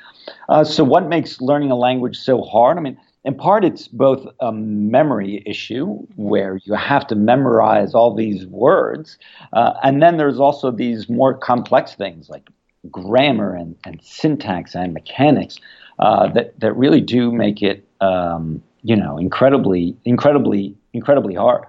Uh, 0.47 0.63
so, 0.63 0.83
what 0.83 1.07
makes 1.07 1.41
learning 1.41 1.71
a 1.71 1.75
language 1.75 2.15
so 2.17 2.43
hard? 2.43 2.77
I 2.77 2.81
mean, 2.81 2.97
in 3.25 3.35
part, 3.35 3.65
it's 3.65 3.87
both 3.87 4.25
a 4.39 4.51
memory 4.51 5.43
issue 5.45 5.97
where 6.15 6.59
you 6.63 6.75
have 6.75 7.07
to 7.07 7.15
memorize 7.15 7.95
all 7.95 8.13
these 8.15 8.45
words, 8.45 9.17
uh, 9.53 9.73
and 9.83 10.01
then 10.01 10.17
there's 10.17 10.39
also 10.39 10.71
these 10.71 11.09
more 11.09 11.33
complex 11.33 11.95
things 11.95 12.29
like 12.29 12.49
grammar 12.91 13.55
and, 13.55 13.75
and 13.85 13.99
syntax 14.01 14.75
and 14.75 14.93
mechanics 14.93 15.57
uh, 15.97 16.27
that 16.33 16.57
that 16.59 16.73
really 16.73 17.01
do 17.01 17.31
make 17.31 17.61
it, 17.61 17.85
um, 17.99 18.61
you 18.83 18.95
know, 18.95 19.17
incredibly, 19.17 19.97
incredibly, 20.05 20.75
incredibly 20.93 21.33
hard. 21.33 21.65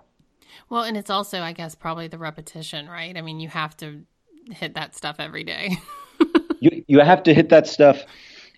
Well, 0.70 0.85
and 0.85 0.96
it's 0.96 1.11
also, 1.11 1.40
I 1.40 1.52
guess, 1.52 1.74
probably 1.74 2.09
the 2.09 2.18
repetition, 2.18 2.88
right? 2.88 3.16
I 3.16 3.22
mean, 3.22 3.40
you 3.40 3.48
have 3.48 3.76
to 3.78 4.02
hit 4.50 4.74
that 4.74 4.94
stuff 4.94 5.16
every 5.18 5.44
day. 5.44 5.76
you 6.61 6.85
you 6.87 7.00
have 7.00 7.22
to 7.24 7.35
hit 7.35 7.48
that 7.50 7.66
stuff 7.66 8.04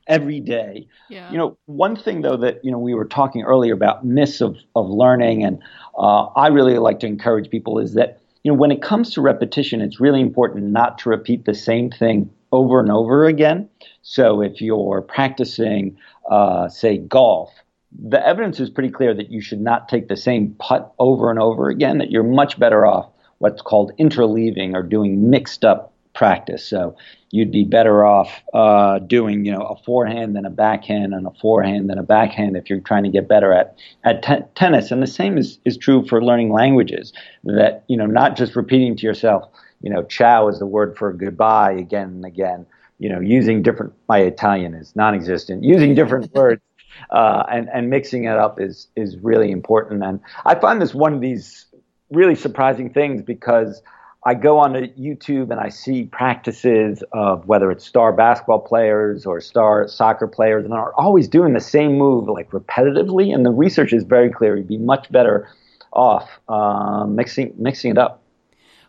every 0.07 0.41
day. 0.41 0.87
Yeah. 1.09 1.31
You 1.31 1.39
know, 1.39 1.59
one 1.67 1.97
thing 1.97 2.23
though 2.23 2.37
that 2.37 2.65
you 2.65 2.71
know 2.71 2.79
we 2.79 2.95
were 2.95 3.05
talking 3.05 3.43
earlier 3.43 3.73
about 3.73 4.05
myths 4.05 4.41
of 4.41 4.57
of 4.77 4.89
learning, 4.89 5.43
and 5.43 5.63
uh, 5.99 6.25
I 6.37 6.49
really 6.49 6.79
like 6.79 7.01
to 7.01 7.07
encourage 7.07 7.51
people 7.51 7.79
is 7.79 7.95
that 7.95 8.21
you 8.45 8.53
know 8.53 8.59
when 8.59 8.71
it 8.71 8.83
comes 8.83 9.11
to 9.15 9.23
repetition, 9.23 9.81
it's 9.81 10.01
really 10.01 10.21
important 10.21 10.65
not 10.67 10.99
to 10.99 11.09
repeat 11.09 11.47
the 11.47 11.55
same 11.55 11.91
thing 11.91 12.31
over 12.53 12.79
and 12.79 12.91
over 12.91 13.25
again. 13.25 13.69
So 14.03 14.43
if 14.43 14.61
you're 14.61 15.01
practicing, 15.01 15.97
uh, 16.31 16.69
say, 16.69 16.99
golf. 16.99 17.51
The 18.01 18.25
evidence 18.27 18.61
is 18.61 18.71
pretty 18.71 18.91
clear 18.91 19.15
that 19.15 19.31
you 19.31 19.41
should 19.41 19.61
not 19.61 19.89
take 19.89 20.09
the 20.09 20.17
same 20.17 20.55
putt 20.59 20.93
over 20.99 21.31
and 21.31 21.39
over 21.39 21.69
again, 21.69 21.99
that 21.99 22.11
you're 22.11 22.23
much 22.23 22.59
better 22.59 22.87
off 22.87 23.09
what's 23.39 23.61
called 23.61 23.93
interleaving 23.99 24.75
or 24.75 24.83
doing 24.83 25.29
mixed 25.29 25.65
up 25.65 25.93
practice. 26.15 26.65
So 26.65 26.97
you'd 27.31 27.51
be 27.51 27.65
better 27.65 28.05
off 28.05 28.43
uh, 28.53 28.99
doing, 29.01 29.45
you 29.45 29.53
know, 29.53 29.63
a 29.63 29.77
forehand 29.85 30.37
than 30.37 30.45
a 30.45 30.51
backhand 30.51 31.15
and 31.15 31.27
a 31.27 31.31
forehand 31.41 31.91
than 31.91 31.99
a 31.99 32.03
backhand 32.03 32.57
if 32.57 32.69
you're 32.69 32.81
trying 32.81 33.05
to 33.05 33.09
get 33.09 33.29
better 33.29 33.53
at 33.53 33.77
at 34.05 34.23
t- 34.23 34.45
tennis. 34.55 34.91
And 34.91 35.03
the 35.03 35.07
same 35.07 35.39
is 35.39 35.59
is 35.65 35.77
true 35.77 36.07
for 36.07 36.23
learning 36.23 36.53
languages. 36.53 37.13
That 37.45 37.85
you 37.89 37.97
know, 37.97 38.07
not 38.07 38.37
just 38.37 38.55
repeating 38.55 38.97
to 38.97 39.07
yourself, 39.07 39.45
you 39.81 39.91
know, 39.91 40.03
ciao 40.05 40.49
is 40.49 40.59
the 40.59 40.67
word 40.67 40.97
for 40.97 41.13
goodbye 41.13 41.73
again 41.73 42.09
and 42.09 42.25
again. 42.25 42.67
You 42.99 43.09
know, 43.09 43.21
using 43.21 43.63
different. 43.63 43.93
My 44.09 44.19
Italian 44.19 44.75
is 44.75 44.95
non-existent. 44.95 45.65
Using 45.65 45.95
different 45.95 46.33
words. 46.35 46.63
Uh, 47.11 47.45
and 47.51 47.69
and 47.73 47.91
mixing 47.91 48.25
it 48.25 48.37
up 48.37 48.61
is 48.61 48.89
is 48.97 49.17
really 49.19 49.51
important, 49.51 50.03
and 50.03 50.21
I 50.45 50.55
find 50.55 50.81
this 50.81 50.95
one 50.95 51.15
of 51.15 51.21
these 51.21 51.67
really 52.11 52.35
surprising 52.35 52.91
things 52.91 53.23
because 53.23 53.83
I 54.25 54.35
go 54.35 54.59
on 54.59 54.75
YouTube 54.75 55.51
and 55.51 55.59
I 55.59 55.69
see 55.69 56.05
practices 56.05 57.03
of 57.13 57.47
whether 57.47 57.71
it's 57.73 57.85
star 57.85 58.13
basketball 58.13 58.61
players 58.61 59.27
or 59.27 59.41
star 59.41 59.89
soccer 59.89 60.29
players, 60.29 60.65
and 60.65 60.73
they're 60.73 60.95
always 61.01 61.27
doing 61.27 61.55
the 61.55 61.61
same 61.61 61.99
move 61.99 62.29
like 62.29 62.51
repetitively. 62.51 63.35
And 63.35 63.45
the 63.45 63.51
research 63.51 63.93
is 63.93 64.05
very 64.05 64.31
clear. 64.31 64.57
You'd 64.57 64.69
be 64.69 64.79
much 64.79 65.11
better 65.11 65.49
off, 65.93 66.41
uh, 66.49 67.05
mixing 67.07 67.53
mixing 67.59 67.91
it 67.91 67.99
up. 67.99 68.22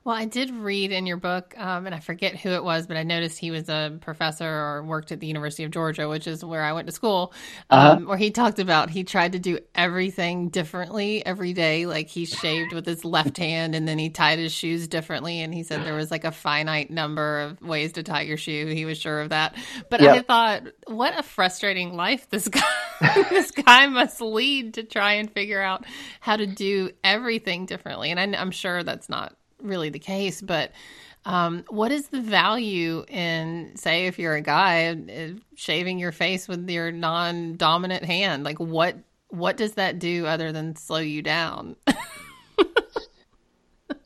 Well, 0.06 0.16
I 0.16 0.26
did 0.26 0.52
read 0.52 0.92
in 0.92 1.06
your 1.06 1.16
book, 1.16 1.58
um, 1.58 1.86
and 1.86 1.96
I 1.96 2.00
forget 2.00 2.36
who 2.36 2.50
it 2.50 2.64
was, 2.64 2.88
but 2.88 2.98
I 2.98 3.04
noticed 3.04 3.40
he 3.40 3.52
was 3.52 3.70
a 3.70 3.98
professor 4.02 4.46
or 4.46 4.84
worked 4.84 5.14
at 5.14 5.22
the 5.22 5.28
University 5.28 5.64
of 5.64 5.72
Georgia, 5.72 6.10
which 6.10 6.28
is 6.28 6.44
where 6.44 6.62
I 6.62 6.74
went 6.74 6.88
to 6.88 6.92
school, 6.92 7.34
um, 7.70 7.80
uh-huh. 7.80 8.06
where 8.08 8.18
he 8.18 8.30
talked 8.32 8.60
about 8.60 8.90
he 8.90 9.06
tried 9.06 9.32
to 9.32 9.40
do 9.40 9.60
everything 9.74 10.50
differently 10.50 11.26
every 11.26 11.54
day. 11.54 11.86
Like 11.86 12.10
he 12.10 12.26
shaved 12.26 12.74
with 12.74 12.86
his 12.86 13.06
left 13.06 13.38
hand 13.38 13.76
and 13.76 13.88
then 13.88 13.98
he 13.98 14.10
tied 14.10 14.40
his 14.40 14.52
shoes 14.52 14.90
differently. 14.90 15.40
And 15.40 15.54
he 15.54 15.64
said 15.64 15.86
there 15.86 15.96
was 15.96 16.12
like 16.12 16.26
a 16.26 16.34
finite 16.34 16.92
number 16.92 17.40
of 17.40 17.62
ways 17.62 17.94
to 17.94 18.04
tie 18.04 18.24
your 18.24 18.38
shoe. 18.38 18.68
He 18.68 18.84
was 18.84 18.98
sure 18.98 19.22
of 19.22 19.30
that. 19.30 19.56
But 19.90 20.02
yep. 20.02 20.18
I 20.18 20.22
thought, 20.22 20.64
what 20.86 21.18
a 21.18 21.24
frustrating 21.24 21.96
life 21.96 22.30
this 22.30 22.50
guy, 22.50 22.62
this 23.30 23.52
guy 23.52 23.88
must 23.88 24.20
lead 24.20 24.74
to 24.74 24.84
try 24.84 25.14
and 25.14 25.32
figure 25.32 25.62
out 25.62 25.86
how 26.20 26.36
to 26.36 26.46
do 26.46 26.90
everything 27.06 27.68
differently. 27.68 28.12
And 28.12 28.20
I, 28.20 28.38
I'm 28.38 28.52
sure 28.52 28.84
that's 28.84 29.08
not 29.08 29.34
really 29.64 29.90
the 29.90 30.00
case, 30.00 30.42
but 30.42 30.72
um, 31.26 31.64
what 31.70 31.92
is 31.92 32.08
the 32.08 32.22
value 32.22 33.06
in, 33.08 33.72
say, 33.76 34.08
if 34.08 34.20
you're 34.20 34.36
a 34.36 34.42
guy, 34.42 34.90
uh, 34.90 35.40
shaving 35.56 35.98
your 35.98 36.12
face 36.12 36.48
with 36.48 36.70
your 36.70 36.92
non-dominant 36.92 38.04
hand? 38.04 38.44
Like, 38.44 38.60
what 38.60 38.98
what 39.30 39.58
does 39.58 39.74
that 39.74 39.98
do 39.98 40.28
other 40.28 40.52
than 40.52 40.76
slow 40.76 41.00
you 41.00 41.24
down? 41.24 41.76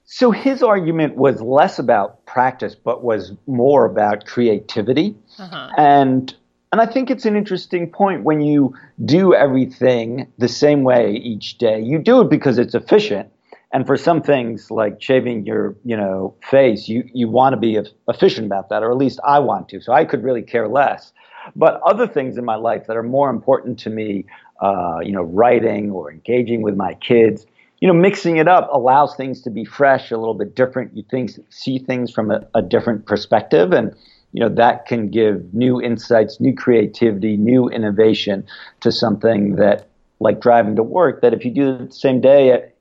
so 0.06 0.32
his 0.32 0.64
argument 0.64 1.18
was 1.18 1.42
less 1.42 1.80
about 1.80 2.26
practice, 2.26 2.76
but 2.76 3.04
was 3.04 3.34
more 3.46 3.84
about 3.86 4.26
creativity, 4.26 5.16
uh-huh. 5.40 5.72
and 5.78 6.34
and 6.72 6.82
I 6.82 6.86
think 6.86 7.10
it's 7.10 7.26
an 7.26 7.36
interesting 7.36 7.90
point 7.90 8.24
when 8.24 8.42
you 8.42 8.76
do 9.04 9.34
everything 9.34 10.32
the 10.38 10.48
same 10.48 10.84
way 10.84 11.14
each 11.14 11.58
day. 11.58 11.82
You 11.82 11.98
do 11.98 12.22
it 12.22 12.30
because 12.30 12.58
it's 12.60 12.76
efficient 12.76 13.32
and 13.74 13.86
for 13.86 13.98
some 13.98 14.22
things 14.22 14.72
like 14.72 15.02
shaving 15.02 15.46
your 15.46 15.76
you 15.84 15.96
know 15.96 16.34
face 16.50 16.88
you 16.88 17.04
you 17.14 17.28
want 17.30 17.54
to 17.54 17.58
be 17.58 17.80
efficient 18.08 18.46
about 18.46 18.70
that 18.70 18.84
or 18.84 18.92
at 18.92 18.98
least 18.98 19.20
i 19.26 19.40
want 19.40 19.68
to 19.70 19.82
so 19.82 19.94
i 19.94 20.06
could 20.06 20.24
really 20.24 20.42
care 20.42 20.68
less. 20.68 21.14
But 21.56 21.80
other 21.86 22.08
things 22.08 22.38
in 22.38 22.44
my 22.44 22.56
life 22.56 22.88
that 22.88 22.98
are 22.98 23.04
more 23.04 23.30
important 23.30 23.80
to 23.80 23.90
me 23.90 24.26
uh, 24.62 25.00
you 25.02 25.12
know 25.12 25.24
writing 25.24 25.92
or 25.92 26.12
engaging 26.12 26.62
with 26.62 26.76
my 26.76 26.94
kids 26.96 27.46
you 27.80 27.88
know 27.88 27.94
mixing 27.94 28.38
it 28.38 28.48
up 28.48 28.70
allows 28.72 29.16
things 29.16 29.42
to 29.44 29.50
be 29.50 29.64
fresh 29.64 30.12
a 30.12 30.18
little 30.18 30.34
bit 30.34 30.56
different. 30.56 30.96
You 30.96 31.04
think 31.10 31.32
see 31.50 31.80
things 31.80 32.12
from 32.12 32.32
a, 32.32 32.46
a 32.56 32.62
different 32.62 33.06
perspective 33.06 33.72
and 33.72 33.96
you 34.34 34.42
know 34.42 34.50
that 34.50 34.86
can 34.86 35.10
give 35.10 35.54
new 35.54 35.82
insights 35.82 36.40
new 36.40 36.54
creativity 36.54 37.38
new 37.38 37.70
innovation 37.70 38.46
to 38.82 38.92
something 38.92 39.56
that 39.56 39.88
like 40.20 40.42
driving 40.42 40.76
to 40.76 40.84
work 40.84 41.22
that 41.22 41.34
if 41.34 41.46
you 41.46 41.52
do 41.52 41.78
the 41.78 41.92
same 41.92 42.20
day 42.20 42.72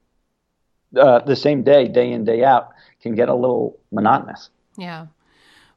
uh, 0.97 1.21
the 1.21 1.37
same 1.37 1.63
day, 1.63 1.89
day 1.89 2.13
in, 2.13 2.25
day 2.25 2.45
out, 2.45 2.73
can 3.01 3.15
get 3.15 3.29
a 3.29 3.35
little 3.35 3.79
monotonous. 3.93 4.51
Yeah. 4.77 5.07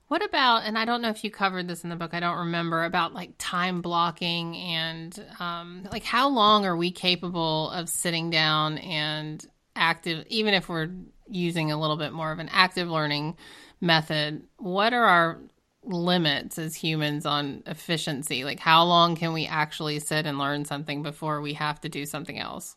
What 0.08 0.26
about, 0.26 0.64
and 0.64 0.78
I 0.78 0.86
don't 0.86 1.04
know 1.04 1.10
if 1.10 1.24
you 1.24 1.30
covered 1.30 1.68
this 1.68 1.84
in 1.84 1.92
the 1.92 1.96
book, 1.96 2.16
I 2.16 2.20
don't 2.20 2.40
remember, 2.40 2.84
about 2.84 3.14
like 3.14 3.34
time 3.38 3.82
blocking 3.82 4.58
and 4.58 5.26
um, 5.40 5.88
like 5.92 6.04
how 6.04 6.30
long 6.30 6.66
are 6.66 6.76
we 6.76 6.92
capable 6.92 7.70
of 7.70 7.90
sitting 7.90 8.32
down 8.32 8.80
and 8.80 9.46
active, 9.76 10.26
even 10.28 10.56
if 10.56 10.68
we're 10.68 10.90
using 11.28 11.72
a 11.72 11.80
little 11.80 11.98
bit 11.98 12.12
more 12.12 12.32
of 12.32 12.40
an 12.40 12.50
active 12.52 12.90
learning 12.90 13.38
method, 13.80 14.44
what 14.58 14.94
are 14.94 15.06
our 15.06 15.42
limits 15.84 16.58
as 16.58 16.76
humans 16.76 17.28
on 17.28 17.62
efficiency? 17.68 18.44
Like, 18.44 18.60
how 18.60 18.86
long 18.86 19.16
can 19.16 19.32
we 19.32 19.46
actually 19.46 20.00
sit 20.00 20.26
and 20.26 20.40
learn 20.40 20.66
something 20.66 21.04
before 21.04 21.40
we 21.40 21.54
have 21.54 21.80
to 21.82 21.90
do 21.90 22.08
something 22.08 22.38
else? 22.38 22.76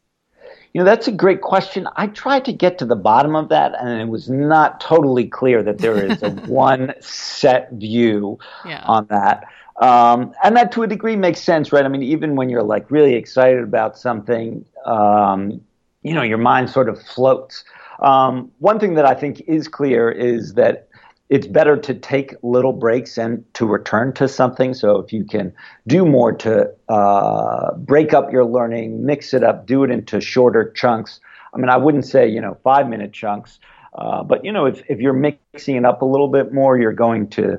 You 0.73 0.81
know, 0.81 0.85
that's 0.85 1.07
a 1.07 1.13
great 1.13 1.43
question. 1.43 1.87
I 1.97 2.07
tried 2.07 2.45
to 2.47 2.53
get 2.53 2.79
to 2.79 2.87
the 2.87 2.97
bottom 2.97 3.37
of 3.37 3.49
that, 3.51 3.75
and 3.79 4.01
it 4.01 4.09
was 4.09 4.31
not 4.31 4.81
totally 4.81 5.27
clear 5.27 5.63
that 5.63 5.79
there 5.79 6.05
is 6.05 6.23
a 6.23 6.31
one 6.47 6.95
set 7.01 7.71
view 7.73 8.39
yeah. 8.65 8.83
on 8.87 9.07
that. 9.07 9.45
Um, 9.81 10.35
and 10.45 10.57
that 10.57 10.73
to 10.73 10.83
a 10.83 10.87
degree 10.87 11.17
makes 11.17 11.41
sense, 11.41 11.73
right? 11.73 11.85
I 11.85 11.89
mean, 11.89 12.03
even 12.03 12.37
when 12.37 12.49
you're 12.49 12.63
like 12.63 12.91
really 12.91 13.15
excited 13.15 13.63
about 13.63 13.99
something, 13.99 14.65
um, 14.85 15.61
you 16.03 16.15
know, 16.15 16.23
your 16.23 16.39
mind 16.39 16.71
sort 16.71 16.89
of 16.89 17.01
floats. 17.03 17.65
Um, 18.01 18.51
one 18.59 18.79
thing 18.81 18.95
that 18.95 19.05
I 19.05 19.15
think 19.15 19.43
is 19.47 19.69
clear 19.69 20.11
is 20.11 20.55
that 20.55 20.89
it's 21.33 21.47
better 21.47 21.79
to 21.79 21.95
take 21.95 22.35
little 22.43 22.75
breaks 22.75 23.17
and 23.17 23.43
to 23.55 23.65
return 23.65 24.13
to 24.13 24.29
something. 24.29 24.75
So 24.75 24.99
if 24.99 25.15
you 25.15 25.25
can 25.25 25.55
do 25.87 26.05
more 26.05 26.31
to 26.31 26.71
uh, 26.91 27.75
break 27.77 28.13
up 28.13 28.31
your 28.31 28.45
learning, 28.45 29.07
mix 29.07 29.33
it 29.33 29.43
up, 29.43 29.67
do 29.67 29.83
it 29.83 29.91
into 29.91 30.21
shorter 30.21 30.71
chunks. 30.73 31.21
I 31.55 31.57
mean, 31.57 31.71
I 31.71 31.79
wouldn't 31.79 32.05
say 32.05 32.29
you 32.29 32.43
know 32.43 32.59
five 32.63 32.87
minute 32.87 33.15
chunks, 33.15 33.61
uh, 33.95 34.23
but 34.23 34.45
you 34.45 34.53
know 34.53 34.67
if 34.67 34.83
if 34.91 35.01
you're 35.01 35.15
mixing 35.15 35.77
it 35.77 35.87
up 35.87 36.03
a 36.03 36.05
little 36.05 36.29
bit 36.29 36.53
more, 36.53 36.79
you're 36.79 36.93
going 36.93 37.31
to 37.31 37.59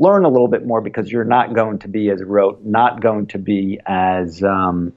learn 0.00 0.24
a 0.24 0.28
little 0.28 0.48
bit 0.48 0.66
more 0.66 0.80
because 0.80 1.12
you're 1.12 1.22
not 1.22 1.54
going 1.54 1.78
to 1.78 1.88
be 1.88 2.10
as 2.10 2.20
rote, 2.20 2.64
not 2.64 3.00
going 3.00 3.28
to 3.28 3.38
be 3.38 3.78
as 3.86 4.42
um, 4.42 4.92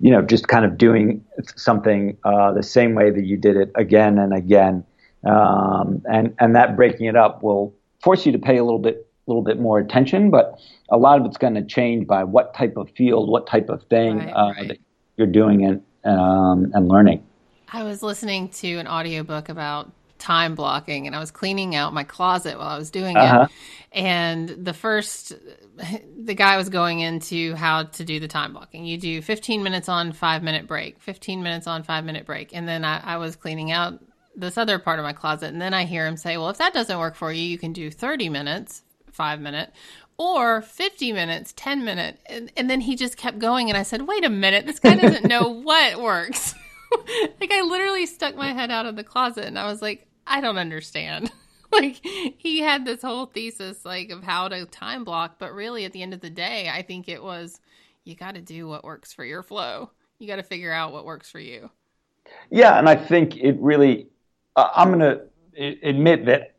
you 0.00 0.10
know 0.10 0.22
just 0.22 0.48
kind 0.48 0.64
of 0.64 0.78
doing 0.78 1.22
something 1.56 2.16
uh, 2.24 2.50
the 2.50 2.62
same 2.62 2.94
way 2.94 3.10
that 3.10 3.26
you 3.26 3.36
did 3.36 3.58
it 3.58 3.70
again 3.74 4.18
and 4.18 4.32
again 4.32 4.84
um, 5.24 6.02
and 6.10 6.34
and 6.38 6.54
that 6.56 6.76
breaking 6.76 7.06
it 7.06 7.16
up 7.16 7.42
will 7.42 7.74
force 8.02 8.26
you 8.26 8.32
to 8.32 8.38
pay 8.38 8.56
a 8.56 8.64
little 8.64 8.78
bit 8.78 9.08
little 9.26 9.42
bit 9.42 9.60
more 9.60 9.78
attention, 9.78 10.30
but 10.30 10.58
a 10.88 10.96
lot 10.96 11.20
of 11.20 11.26
it's 11.26 11.36
going 11.36 11.54
to 11.54 11.64
change 11.64 12.06
by 12.06 12.24
what 12.24 12.54
type 12.54 12.76
of 12.76 12.90
field, 12.96 13.28
what 13.28 13.46
type 13.46 13.68
of 13.68 13.82
thing 13.84 14.18
right, 14.18 14.30
uh, 14.30 14.52
right. 14.56 14.80
you're 15.16 15.26
doing 15.26 15.64
and 15.64 15.82
um, 16.04 16.70
and 16.74 16.88
learning. 16.88 17.24
I 17.70 17.82
was 17.82 18.02
listening 18.02 18.48
to 18.50 18.76
an 18.76 18.88
audiobook 18.88 19.50
about 19.50 19.92
time 20.18 20.54
blocking 20.54 21.06
and 21.06 21.14
I 21.14 21.20
was 21.20 21.30
cleaning 21.30 21.74
out 21.74 21.94
my 21.94 22.04
closet 22.04 22.58
while 22.58 22.68
I 22.68 22.78
was 22.78 22.90
doing 22.90 23.16
uh-huh. 23.16 23.46
it. 23.48 23.50
And 23.92 24.48
the 24.48 24.72
first 24.72 25.32
the 26.22 26.34
guy 26.34 26.56
was 26.56 26.68
going 26.68 27.00
into 27.00 27.54
how 27.54 27.84
to 27.84 28.04
do 28.04 28.20
the 28.20 28.28
time 28.28 28.52
blocking. 28.52 28.84
You 28.84 28.98
do 28.98 29.22
15 29.22 29.62
minutes 29.62 29.88
on, 29.88 30.12
5 30.12 30.42
minute 30.42 30.66
break, 30.66 31.00
15 31.00 31.42
minutes 31.42 31.66
on, 31.66 31.82
5 31.82 32.04
minute 32.04 32.26
break. 32.26 32.54
And 32.54 32.66
then 32.66 32.84
I, 32.84 33.14
I 33.14 33.16
was 33.18 33.36
cleaning 33.36 33.70
out 33.70 34.02
this 34.38 34.56
other 34.56 34.78
part 34.78 34.98
of 34.98 35.04
my 35.04 35.12
closet. 35.12 35.52
And 35.52 35.60
then 35.60 35.74
I 35.74 35.84
hear 35.84 36.06
him 36.06 36.16
say, 36.16 36.36
well, 36.36 36.50
if 36.50 36.58
that 36.58 36.72
doesn't 36.72 36.98
work 36.98 37.16
for 37.16 37.32
you, 37.32 37.42
you 37.42 37.58
can 37.58 37.72
do 37.72 37.90
30 37.90 38.28
minutes, 38.28 38.82
five 39.10 39.40
minute, 39.40 39.72
or 40.16 40.62
50 40.62 41.12
minutes, 41.12 41.52
10 41.56 41.84
minute. 41.84 42.20
And, 42.26 42.50
and 42.56 42.70
then 42.70 42.80
he 42.80 42.96
just 42.96 43.16
kept 43.16 43.38
going. 43.38 43.68
And 43.68 43.76
I 43.76 43.82
said, 43.82 44.06
wait 44.06 44.24
a 44.24 44.30
minute, 44.30 44.66
this 44.66 44.78
guy 44.78 44.96
doesn't 44.96 45.26
know 45.26 45.48
what 45.62 46.00
works. 46.00 46.54
like 47.40 47.52
I 47.52 47.62
literally 47.62 48.06
stuck 48.06 48.36
my 48.36 48.52
head 48.52 48.70
out 48.70 48.86
of 48.86 48.96
the 48.96 49.04
closet 49.04 49.44
and 49.44 49.58
I 49.58 49.66
was 49.66 49.82
like, 49.82 50.06
I 50.26 50.40
don't 50.40 50.58
understand. 50.58 51.30
like 51.72 52.04
he 52.04 52.60
had 52.60 52.84
this 52.84 53.02
whole 53.02 53.26
thesis 53.26 53.84
like 53.84 54.10
of 54.10 54.22
how 54.22 54.48
to 54.48 54.66
time 54.66 55.04
block, 55.04 55.38
but 55.38 55.52
really 55.52 55.84
at 55.84 55.92
the 55.92 56.02
end 56.02 56.14
of 56.14 56.20
the 56.20 56.30
day, 56.30 56.70
I 56.72 56.82
think 56.82 57.08
it 57.08 57.22
was 57.22 57.60
you 58.04 58.14
got 58.14 58.36
to 58.36 58.40
do 58.40 58.66
what 58.66 58.84
works 58.84 59.12
for 59.12 59.24
your 59.24 59.42
flow. 59.42 59.90
You 60.18 60.26
got 60.26 60.36
to 60.36 60.42
figure 60.42 60.72
out 60.72 60.92
what 60.92 61.04
works 61.04 61.30
for 61.30 61.38
you. 61.38 61.70
Yeah, 62.50 62.78
and 62.78 62.88
I 62.88 62.96
think 62.96 63.36
it 63.36 63.56
really 63.60 64.08
uh, 64.58 64.70
I'm 64.74 64.98
going 64.98 65.00
to 65.00 65.88
admit 65.88 66.26
that 66.26 66.56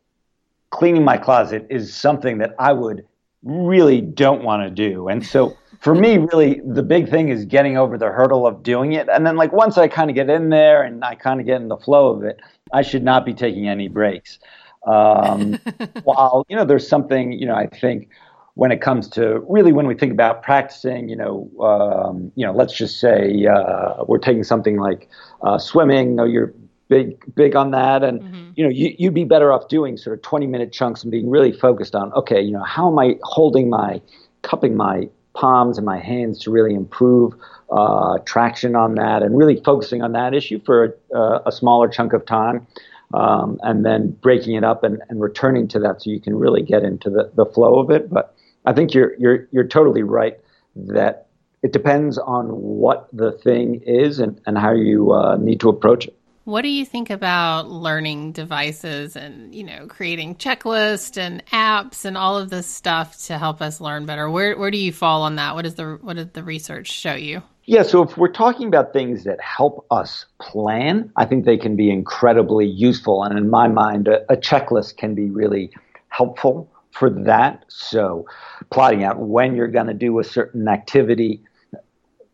cleaning 0.69 1.03
my 1.03 1.17
closet 1.17 1.67
is 1.69 1.93
something 1.93 2.37
that 2.37 2.55
I 2.57 2.71
would 2.71 3.05
really 3.43 3.99
don't 3.99 4.43
want 4.43 4.63
to 4.63 4.69
do. 4.69 5.09
And 5.09 5.25
so 5.25 5.57
for 5.79 5.93
me, 5.93 6.17
really, 6.17 6.61
the 6.65 6.83
big 6.83 7.09
thing 7.09 7.27
is 7.27 7.43
getting 7.43 7.77
over 7.77 7.97
the 7.97 8.07
hurdle 8.07 8.47
of 8.47 8.63
doing 8.63 8.93
it. 8.93 9.09
And 9.09 9.25
then, 9.25 9.35
like, 9.35 9.51
once 9.51 9.77
I 9.77 9.89
kind 9.89 10.09
of 10.09 10.15
get 10.15 10.29
in 10.29 10.49
there 10.49 10.81
and 10.81 11.03
I 11.03 11.15
kind 11.15 11.41
of 11.41 11.45
get 11.45 11.61
in 11.61 11.67
the 11.67 11.77
flow 11.77 12.15
of 12.15 12.23
it, 12.23 12.39
I 12.71 12.83
should 12.83 13.03
not 13.03 13.25
be 13.25 13.33
taking 13.33 13.67
any 13.67 13.89
breaks. 13.89 14.39
Um, 14.87 15.59
while, 16.03 16.45
you 16.47 16.55
know, 16.55 16.63
there's 16.63 16.87
something, 16.87 17.33
you 17.33 17.47
know, 17.47 17.55
I 17.55 17.67
think 17.67 18.09
when 18.53 18.71
it 18.71 18.81
comes 18.81 19.09
to 19.09 19.39
really 19.49 19.73
when 19.73 19.87
we 19.87 19.95
think 19.95 20.13
about 20.13 20.41
practicing, 20.41 21.09
you 21.09 21.17
know, 21.17 21.49
um, 21.61 22.31
you 22.35 22.45
know, 22.45 22.53
let's 22.53 22.73
just 22.73 22.99
say 22.99 23.45
uh, 23.45 24.03
we're 24.07 24.19
taking 24.19 24.43
something 24.43 24.77
like 24.77 25.09
uh, 25.41 25.57
swimming. 25.57 26.11
You 26.11 26.15
know, 26.15 26.23
you're 26.25 26.53
big 26.89 27.23
big 27.35 27.55
on 27.55 27.71
that. 27.71 28.03
And 28.03 28.21
mm-hmm. 28.21 28.49
you 28.55 28.63
know 28.63 28.69
you, 28.69 28.93
you'd 28.97 29.13
be 29.13 29.23
better 29.23 29.53
off 29.53 29.69
doing 29.69 29.95
sort 29.95 30.17
of 30.17 30.21
20 30.23 30.47
minute 30.47 30.73
chunks 30.73 31.03
and 31.03 31.11
being 31.11 31.29
really 31.29 31.53
focused 31.53 31.95
on 31.95 32.11
okay 32.13 32.41
you 32.41 32.51
know 32.51 32.63
how 32.63 32.91
am 32.91 32.99
i 32.99 33.15
holding 33.23 33.69
my 33.69 34.01
cupping 34.41 34.75
my 34.75 35.07
palms 35.33 35.77
and 35.77 35.85
my 35.85 35.99
hands 35.99 36.39
to 36.39 36.51
really 36.51 36.73
improve 36.73 37.33
uh, 37.71 38.17
traction 38.25 38.75
on 38.75 38.95
that 38.95 39.21
and 39.21 39.37
really 39.37 39.61
focusing 39.63 40.01
on 40.01 40.11
that 40.11 40.33
issue 40.33 40.59
for 40.65 40.97
a, 41.13 41.39
a 41.45 41.51
smaller 41.51 41.87
chunk 41.87 42.13
of 42.13 42.25
time 42.25 42.65
um, 43.13 43.59
and 43.63 43.85
then 43.85 44.09
breaking 44.21 44.55
it 44.55 44.63
up 44.63 44.83
and, 44.83 45.01
and 45.09 45.21
returning 45.21 45.67
to 45.67 45.79
that 45.79 46.01
so 46.01 46.09
you 46.09 46.19
can 46.19 46.35
really 46.35 46.61
get 46.61 46.83
into 46.83 47.09
the, 47.09 47.31
the 47.35 47.45
flow 47.45 47.79
of 47.79 47.89
it. 47.89 48.09
But 48.09 48.35
i 48.65 48.73
think 48.73 48.93
you're 48.93 49.13
you're 49.17 49.47
you're 49.51 49.67
totally 49.67 50.03
right 50.03 50.37
that 50.75 51.27
it 51.61 51.71
depends 51.71 52.17
on 52.17 52.47
what 52.47 53.07
the 53.13 53.31
thing 53.31 53.81
is 53.85 54.19
and, 54.19 54.41
and 54.45 54.57
how 54.57 54.73
you 54.73 55.11
uh, 55.11 55.37
need 55.37 55.59
to 55.59 55.69
approach 55.69 56.07
it 56.07 56.18
What 56.49 56.63
do 56.63 56.69
you 56.69 56.83
think 56.83 57.11
about 57.11 57.69
learning 57.69 58.31
devices 58.31 59.15
and, 59.15 59.53
you 59.53 59.63
know, 59.63 59.85
creating 59.85 60.37
checklists 60.37 61.15
and 61.15 61.45
apps 61.53 62.05
and 62.05 62.17
all 62.17 62.39
of 62.39 62.49
this 62.49 62.65
stuff 62.65 63.15
to 63.25 63.37
help 63.37 63.61
us 63.61 63.79
learn 63.79 64.07
better? 64.07 64.27
Where 64.27 64.57
where 64.57 64.71
do 64.71 64.79
you 64.79 64.91
fall 64.91 65.21
on 65.21 65.35
that? 65.35 65.53
What 65.53 65.61
does 65.61 65.75
the 65.75 65.99
what 66.01 66.15
did 66.15 66.33
the 66.33 66.41
research 66.41 66.91
show 66.91 67.13
you? 67.13 67.43
Yeah, 67.65 67.83
so 67.83 68.01
if 68.01 68.17
we're 68.17 68.31
talking 68.31 68.67
about 68.67 68.93
things 68.93 69.25
that 69.25 69.39
help 69.39 69.85
us 69.91 70.25
plan, 70.41 71.11
I 71.15 71.25
think 71.25 71.45
they 71.45 71.57
can 71.57 71.75
be 71.75 71.91
incredibly 71.91 72.65
useful. 72.65 73.23
And 73.23 73.37
in 73.37 73.47
my 73.47 73.67
mind, 73.67 74.07
a, 74.07 74.23
a 74.33 74.35
checklist 74.35 74.97
can 74.97 75.13
be 75.13 75.29
really 75.29 75.71
helpful 76.07 76.67
for 76.89 77.11
that. 77.11 77.63
So, 77.67 78.25
plotting 78.71 79.03
out 79.03 79.19
when 79.19 79.55
you're 79.55 79.67
going 79.67 79.85
to 79.85 79.93
do 79.93 80.17
a 80.17 80.23
certain 80.23 80.67
activity, 80.67 81.43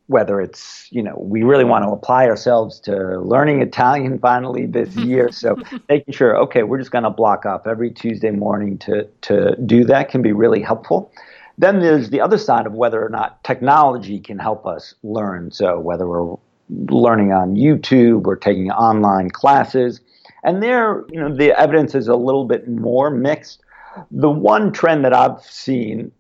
whether 0.07 0.39
it's, 0.39 0.87
you 0.91 1.01
know, 1.01 1.15
we 1.17 1.43
really 1.43 1.63
want 1.63 1.83
to 1.83 1.89
apply 1.89 2.27
ourselves 2.27 2.79
to 2.81 3.19
learning 3.19 3.61
Italian 3.61 4.19
finally 4.19 4.65
this 4.65 4.95
year. 4.95 5.31
So, 5.31 5.57
making 5.89 6.13
sure, 6.13 6.37
okay, 6.37 6.63
we're 6.63 6.77
just 6.77 6.91
going 6.91 7.03
to 7.03 7.09
block 7.09 7.45
off 7.45 7.65
every 7.65 7.91
Tuesday 7.91 8.31
morning 8.31 8.77
to, 8.79 9.07
to 9.21 9.55
do 9.65 9.83
that 9.85 10.09
can 10.09 10.21
be 10.21 10.31
really 10.31 10.61
helpful. 10.61 11.11
Then 11.57 11.79
there's 11.79 12.09
the 12.09 12.21
other 12.21 12.37
side 12.37 12.67
of 12.67 12.73
whether 12.73 13.03
or 13.03 13.09
not 13.09 13.43
technology 13.43 14.19
can 14.19 14.37
help 14.37 14.65
us 14.65 14.93
learn. 15.03 15.51
So, 15.51 15.79
whether 15.79 16.07
we're 16.07 16.35
learning 16.69 17.31
on 17.31 17.55
YouTube 17.55 18.25
or 18.25 18.35
taking 18.35 18.71
online 18.71 19.29
classes. 19.29 20.01
And 20.43 20.61
there, 20.61 21.03
you 21.09 21.19
know, 21.19 21.33
the 21.33 21.57
evidence 21.59 21.95
is 21.95 22.07
a 22.07 22.15
little 22.15 22.45
bit 22.45 22.67
more 22.67 23.09
mixed. 23.09 23.61
The 24.11 24.29
one 24.29 24.71
trend 24.71 25.05
that 25.05 25.13
I've 25.13 25.41
seen 25.41 26.11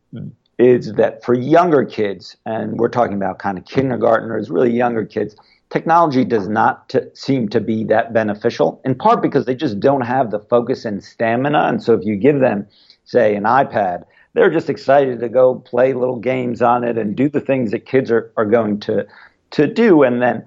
is 0.57 0.93
that 0.93 1.23
for 1.23 1.33
younger 1.33 1.83
kids, 1.83 2.37
and 2.45 2.77
we're 2.77 2.89
talking 2.89 3.15
about 3.15 3.39
kind 3.39 3.57
of 3.57 3.65
kindergartners, 3.65 4.49
really 4.49 4.71
younger 4.71 5.05
kids, 5.05 5.35
technology 5.69 6.23
does 6.23 6.47
not 6.47 6.87
t- 6.89 6.99
seem 7.13 7.49
to 7.49 7.59
be 7.59 7.83
that 7.85 8.13
beneficial, 8.13 8.81
in 8.85 8.95
part 8.95 9.21
because 9.21 9.45
they 9.45 9.55
just 9.55 9.79
don't 9.79 10.01
have 10.01 10.31
the 10.31 10.39
focus 10.39 10.85
and 10.85 11.03
stamina. 11.03 11.67
And 11.67 11.83
so 11.83 11.93
if 11.93 12.05
you 12.05 12.15
give 12.15 12.39
them, 12.39 12.67
say, 13.03 13.35
an 13.35 13.43
iPad, 13.43 14.05
they're 14.33 14.51
just 14.51 14.69
excited 14.69 15.19
to 15.19 15.29
go 15.29 15.55
play 15.55 15.93
little 15.93 16.19
games 16.19 16.61
on 16.61 16.83
it 16.83 16.97
and 16.97 17.15
do 17.15 17.29
the 17.29 17.41
things 17.41 17.71
that 17.71 17.85
kids 17.85 18.11
are, 18.11 18.31
are 18.37 18.45
going 18.45 18.79
to, 18.81 19.05
to 19.51 19.67
do. 19.67 20.03
And 20.03 20.21
then 20.21 20.45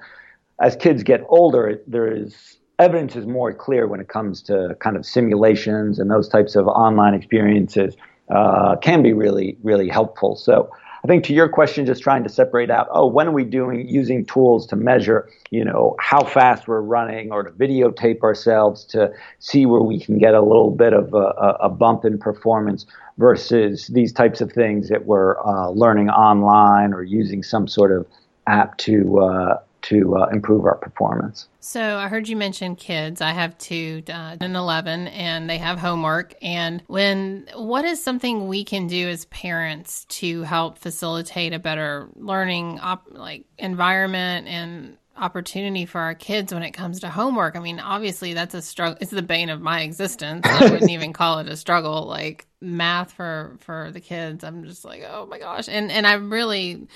as 0.61 0.77
kids 0.77 1.03
get 1.03 1.25
older, 1.29 1.81
there 1.87 2.11
is 2.11 2.59
evidence 2.79 3.16
is 3.16 3.27
more 3.27 3.53
clear 3.53 3.87
when 3.88 4.01
it 4.01 4.09
comes 4.09 4.40
to 4.42 4.77
kind 4.81 4.97
of 4.97 5.05
simulations 5.05 5.99
and 5.99 6.11
those 6.11 6.29
types 6.29 6.55
of 6.55 6.66
online 6.68 7.14
experiences 7.14 7.97
uh, 8.31 8.77
can 8.77 9.03
be 9.03 9.12
really, 9.12 9.57
really 9.62 9.88
helpful. 9.88 10.37
So 10.37 10.71
I 11.05 11.07
think 11.07 11.25
to 11.25 11.33
your 11.33 11.49
question, 11.49 11.87
just 11.87 12.03
trying 12.03 12.25
to 12.25 12.29
separate 12.29 12.71
out, 12.71 12.88
oh, 12.91 13.07
when 13.07 13.29
are 13.29 13.33
we 13.33 13.45
doing 13.45 13.88
using 13.88 14.25
tools 14.25 14.67
to 14.69 14.77
measure, 14.77 15.29
you 15.51 15.64
know, 15.64 15.95
how 16.01 16.25
fast 16.25 16.67
we're 16.67 16.81
running 16.81 17.31
or 17.31 17.45
to 17.45 17.51
videotape 17.51 18.23
ourselves 18.23 18.85
to 18.87 19.12
see 19.38 19.64
where 19.64 19.81
we 19.81 20.01
can 20.01 20.19
get 20.19 20.35
a 20.35 20.43
little 20.43 20.71
bit 20.71 20.93
of 20.93 21.14
a, 21.14 21.57
a 21.61 21.69
bump 21.69 22.05
in 22.05 22.19
performance 22.19 22.85
versus 23.17 23.87
these 23.88 24.12
types 24.12 24.41
of 24.41 24.53
things 24.53 24.88
that 24.88 25.07
we're 25.07 25.38
uh, 25.41 25.71
learning 25.71 26.11
online 26.11 26.93
or 26.93 27.03
using 27.03 27.43
some 27.43 27.69
sort 27.69 27.93
of 27.93 28.07
app 28.47 28.77
to 28.79 29.21
uh, 29.21 29.59
to 29.88 30.16
uh, 30.16 30.27
improve 30.33 30.64
our 30.64 30.77
performance. 30.77 31.48
So 31.61 31.96
I 31.96 32.09
heard 32.09 32.29
you 32.29 32.37
mention 32.37 32.77
kids. 32.77 33.20
I 33.20 33.33
have 33.33 33.57
two, 33.59 34.03
uh, 34.09 34.37
eleven, 34.40 35.09
and 35.09 35.48
they 35.48 35.59
have 35.59 35.79
homework. 35.79 36.35
And 36.40 36.83
when 36.87 37.48
what 37.55 37.85
is 37.85 38.03
something 38.03 38.48
we 38.48 38.64
can 38.64 38.87
do 38.87 39.09
as 39.09 39.24
parents 39.27 40.05
to 40.07 40.42
help 40.42 40.79
facilitate 40.79 41.53
a 41.53 41.59
better 41.59 42.09
learning 42.16 42.81
op- 42.81 43.09
like 43.11 43.44
environment 43.59 44.48
and 44.48 44.96
opportunity 45.20 45.85
for 45.85 46.01
our 46.01 46.14
kids 46.14 46.55
when 46.55 46.62
it 46.62 46.70
comes 46.70 47.01
to 47.01 47.09
homework. 47.09 47.57
I 47.57 47.61
mean, 47.61 47.81
obviously 47.81 48.35
that's 48.35 48.55
a 48.55 48.62
struggle. 48.62 48.98
It's 49.01 49.11
the 49.11 49.22
bane 49.22 49.51
of 49.51 49.61
my 49.61 49.81
existence. 49.83 50.46
I 50.46 50.70
wouldn't 50.70 50.90
even 50.90 51.12
call 51.12 51.40
it 51.40 51.48
a 51.48 51.57
struggle. 51.57 52.07
Like 52.07 52.46
math 52.61 53.12
for 53.12 53.57
for 53.59 53.90
the 53.92 54.01
kids, 54.01 54.44
I'm 54.44 54.64
just 54.64 54.85
like, 54.85 55.03
oh 55.09 55.27
my 55.27 55.38
gosh. 55.38 55.68
And 55.68 55.90
and 55.90 56.07
I'm 56.07 56.33
really 56.33 56.87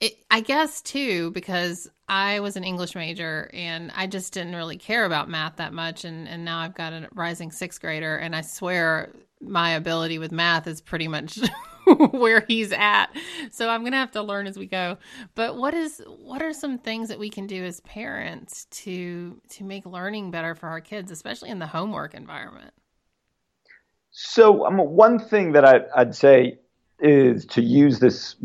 it, 0.00 0.24
I 0.30 0.40
guess 0.40 0.80
too 0.80 1.30
because 1.32 1.88
I 2.08 2.40
was 2.40 2.56
an 2.56 2.64
English 2.64 2.94
major 2.94 3.50
and 3.52 3.92
I 3.94 4.06
just 4.06 4.32
didn't 4.32 4.56
really 4.56 4.78
care 4.78 5.04
about 5.04 5.28
math 5.28 5.56
that 5.56 5.72
much, 5.72 6.04
and 6.04 6.26
and 6.26 6.44
now 6.44 6.58
I've 6.58 6.74
got 6.74 6.92
a 6.92 7.08
rising 7.14 7.52
sixth 7.52 7.80
grader, 7.80 8.16
and 8.16 8.34
I 8.34 8.40
swear 8.40 9.12
my 9.40 9.70
ability 9.70 10.18
with 10.18 10.32
math 10.32 10.66
is 10.66 10.80
pretty 10.80 11.08
much 11.08 11.38
where 12.10 12.44
he's 12.48 12.72
at. 12.72 13.08
So 13.50 13.68
I'm 13.68 13.84
gonna 13.84 13.98
have 13.98 14.10
to 14.12 14.22
learn 14.22 14.46
as 14.46 14.58
we 14.58 14.66
go. 14.66 14.96
But 15.34 15.56
what 15.56 15.74
is 15.74 16.02
what 16.06 16.42
are 16.42 16.52
some 16.52 16.78
things 16.78 17.08
that 17.10 17.18
we 17.18 17.28
can 17.28 17.46
do 17.46 17.62
as 17.64 17.80
parents 17.80 18.64
to 18.70 19.40
to 19.50 19.64
make 19.64 19.84
learning 19.84 20.30
better 20.30 20.54
for 20.54 20.68
our 20.68 20.80
kids, 20.80 21.10
especially 21.10 21.50
in 21.50 21.58
the 21.58 21.66
homework 21.66 22.14
environment? 22.14 22.72
So 24.12 24.66
um, 24.66 24.78
one 24.78 25.18
thing 25.18 25.52
that 25.52 25.64
I, 25.64 25.82
I'd 25.94 26.14
say 26.14 26.58
is 26.98 27.46
to 27.46 27.62
use 27.62 27.98
this 27.98 28.36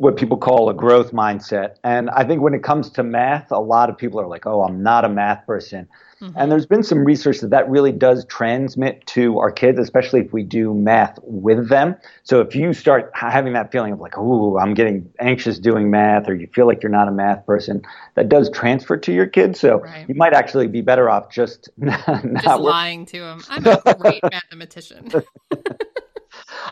what 0.00 0.16
people 0.16 0.38
call 0.38 0.70
a 0.70 0.72
growth 0.72 1.12
mindset. 1.12 1.74
And 1.84 2.08
I 2.08 2.24
think 2.24 2.40
when 2.40 2.54
it 2.54 2.62
comes 2.62 2.88
to 2.92 3.02
math, 3.02 3.52
a 3.52 3.58
lot 3.58 3.90
of 3.90 3.98
people 3.98 4.18
are 4.18 4.26
like, 4.26 4.46
oh, 4.46 4.62
I'm 4.62 4.82
not 4.82 5.04
a 5.04 5.10
math 5.10 5.46
person. 5.46 5.86
Mm-hmm. 6.22 6.38
And 6.38 6.50
there's 6.50 6.64
been 6.64 6.82
some 6.82 7.04
research 7.04 7.40
that 7.40 7.50
that 7.50 7.68
really 7.68 7.92
does 7.92 8.24
transmit 8.24 9.06
to 9.08 9.38
our 9.40 9.50
kids, 9.50 9.78
especially 9.78 10.20
if 10.20 10.32
we 10.32 10.42
do 10.42 10.72
math 10.72 11.18
with 11.22 11.68
them. 11.68 11.96
So 12.22 12.40
if 12.40 12.54
you 12.54 12.72
start 12.72 13.10
having 13.12 13.52
that 13.52 13.70
feeling 13.72 13.92
of 13.92 14.00
like, 14.00 14.14
oh, 14.16 14.56
I'm 14.56 14.72
getting 14.72 15.12
anxious 15.20 15.58
doing 15.58 15.90
math, 15.90 16.30
or 16.30 16.34
you 16.34 16.46
feel 16.46 16.66
like 16.66 16.82
you're 16.82 16.90
not 16.90 17.06
a 17.06 17.12
math 17.12 17.44
person, 17.44 17.82
that 18.14 18.30
does 18.30 18.48
transfer 18.48 18.96
to 18.96 19.12
your 19.12 19.26
kids. 19.26 19.60
So 19.60 19.80
right. 19.80 20.08
you 20.08 20.14
might 20.14 20.32
actually 20.32 20.66
be 20.66 20.80
better 20.80 21.10
off 21.10 21.30
just 21.30 21.68
not, 21.76 22.06
just 22.42 22.60
lying 22.60 23.04
to 23.04 23.20
them. 23.20 23.42
I'm 23.50 23.66
a 23.66 23.94
great 23.98 24.22
mathematician. 24.30 25.10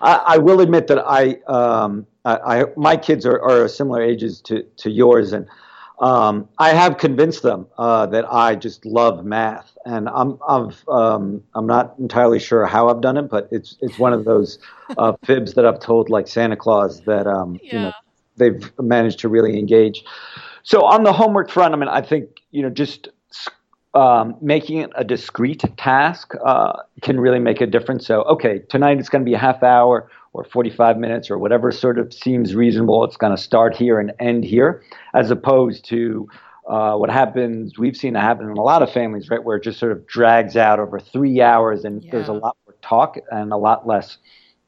I, 0.01 0.15
I, 0.27 0.39
will 0.39 0.61
admit 0.61 0.87
that 0.87 0.99
I, 0.99 1.37
um, 1.47 2.07
I, 2.29 2.61
I 2.61 2.65
my 2.77 2.97
kids 2.97 3.25
are, 3.25 3.41
are 3.41 3.69
similar 3.69 4.03
ages 4.03 4.41
to, 4.43 4.63
to 4.79 4.91
yours, 4.91 5.33
and 5.33 5.47
um, 6.01 6.49
I 6.59 6.71
have 6.71 6.99
convinced 6.99 7.43
them 7.43 7.67
uh, 7.79 8.07
that 8.07 8.31
I 8.33 8.55
just 8.55 8.85
love 8.85 9.25
math, 9.25 9.77
and 9.85 10.09
I'm 10.09 10.39
I'm 10.47 10.73
um, 10.89 11.43
I'm 11.55 11.67
not 11.67 11.95
entirely 11.99 12.39
sure 12.39 12.67
how 12.67 12.89
I've 12.89 13.01
done 13.01 13.17
it, 13.17 13.31
but 13.31 13.49
it's 13.51 13.77
it's 13.81 13.99
one 13.99 14.13
of 14.13 14.25
those 14.25 14.59
uh, 14.97 15.15
fibs 15.25 15.55
that 15.55 15.65
I've 15.65 15.81
told 15.81 16.11
like 16.11 16.29
Santa 16.29 16.57
Claus 16.57 17.01
that 17.03 17.27
um, 17.27 17.59
yeah. 17.63 17.73
you 17.73 17.79
know 17.81 17.93
they've 18.37 18.73
managed 18.79 19.21
to 19.21 19.29
really 19.29 19.59
engage. 19.59 20.05
So 20.63 20.85
on 20.85 21.03
the 21.03 21.13
homework 21.13 21.51
front, 21.51 21.73
I 21.73 21.79
mean, 21.79 21.89
I 21.89 22.03
think 22.03 22.43
you 22.51 22.63
know 22.63 22.71
just 22.71 23.09
um, 23.95 24.37
making 24.41 24.79
it 24.79 24.91
a 24.95 25.05
discrete 25.05 25.65
task 25.77 26.35
uh, 26.45 26.75
can 27.03 27.19
really 27.19 27.39
make 27.41 27.61
a 27.61 27.67
difference. 27.67 28.07
So, 28.07 28.23
okay, 28.23 28.61
tonight 28.69 28.99
it's 28.99 29.09
going 29.09 29.25
to 29.25 29.29
be 29.29 29.35
a 29.35 29.39
half 29.39 29.63
hour 29.63 30.11
or 30.39 30.45
45 30.45 30.99
minutes 30.99 31.31
or 31.31 31.39
whatever 31.39 31.73
sort 31.73 31.99
of 31.99 32.13
seems 32.15 32.55
reasonable. 32.55 33.05
It's 33.05 33.17
going 33.17 33.35
to 33.35 33.43
start 33.43 33.77
here 33.77 33.99
and 33.99 34.13
end 34.21 34.45
here, 34.45 34.83
as 35.15 35.31
opposed 35.31 35.85
to 35.87 36.29
uh, 36.69 36.95
what 36.95 37.11
happens, 37.11 37.79
we've 37.79 37.97
seen 37.97 38.15
it 38.15 38.21
happen 38.21 38.49
in 38.49 38.57
a 38.57 38.63
lot 38.63 38.83
of 38.83 38.93
families, 38.93 39.31
right, 39.31 39.43
where 39.43 39.57
it 39.57 39.65
just 39.65 39.79
sort 39.79 39.91
of 39.91 40.07
drags 40.07 40.55
out 40.55 40.79
over 40.79 41.01
three 41.01 41.41
hours 41.41 41.85
and 41.85 42.05
yeah. 42.05 42.11
there's 42.13 42.29
a 42.29 42.33
lot 42.33 42.57
more 42.67 42.75
talk 42.83 43.17
and 43.31 43.53
a 43.53 43.57
lot 43.57 43.87
less 43.87 44.19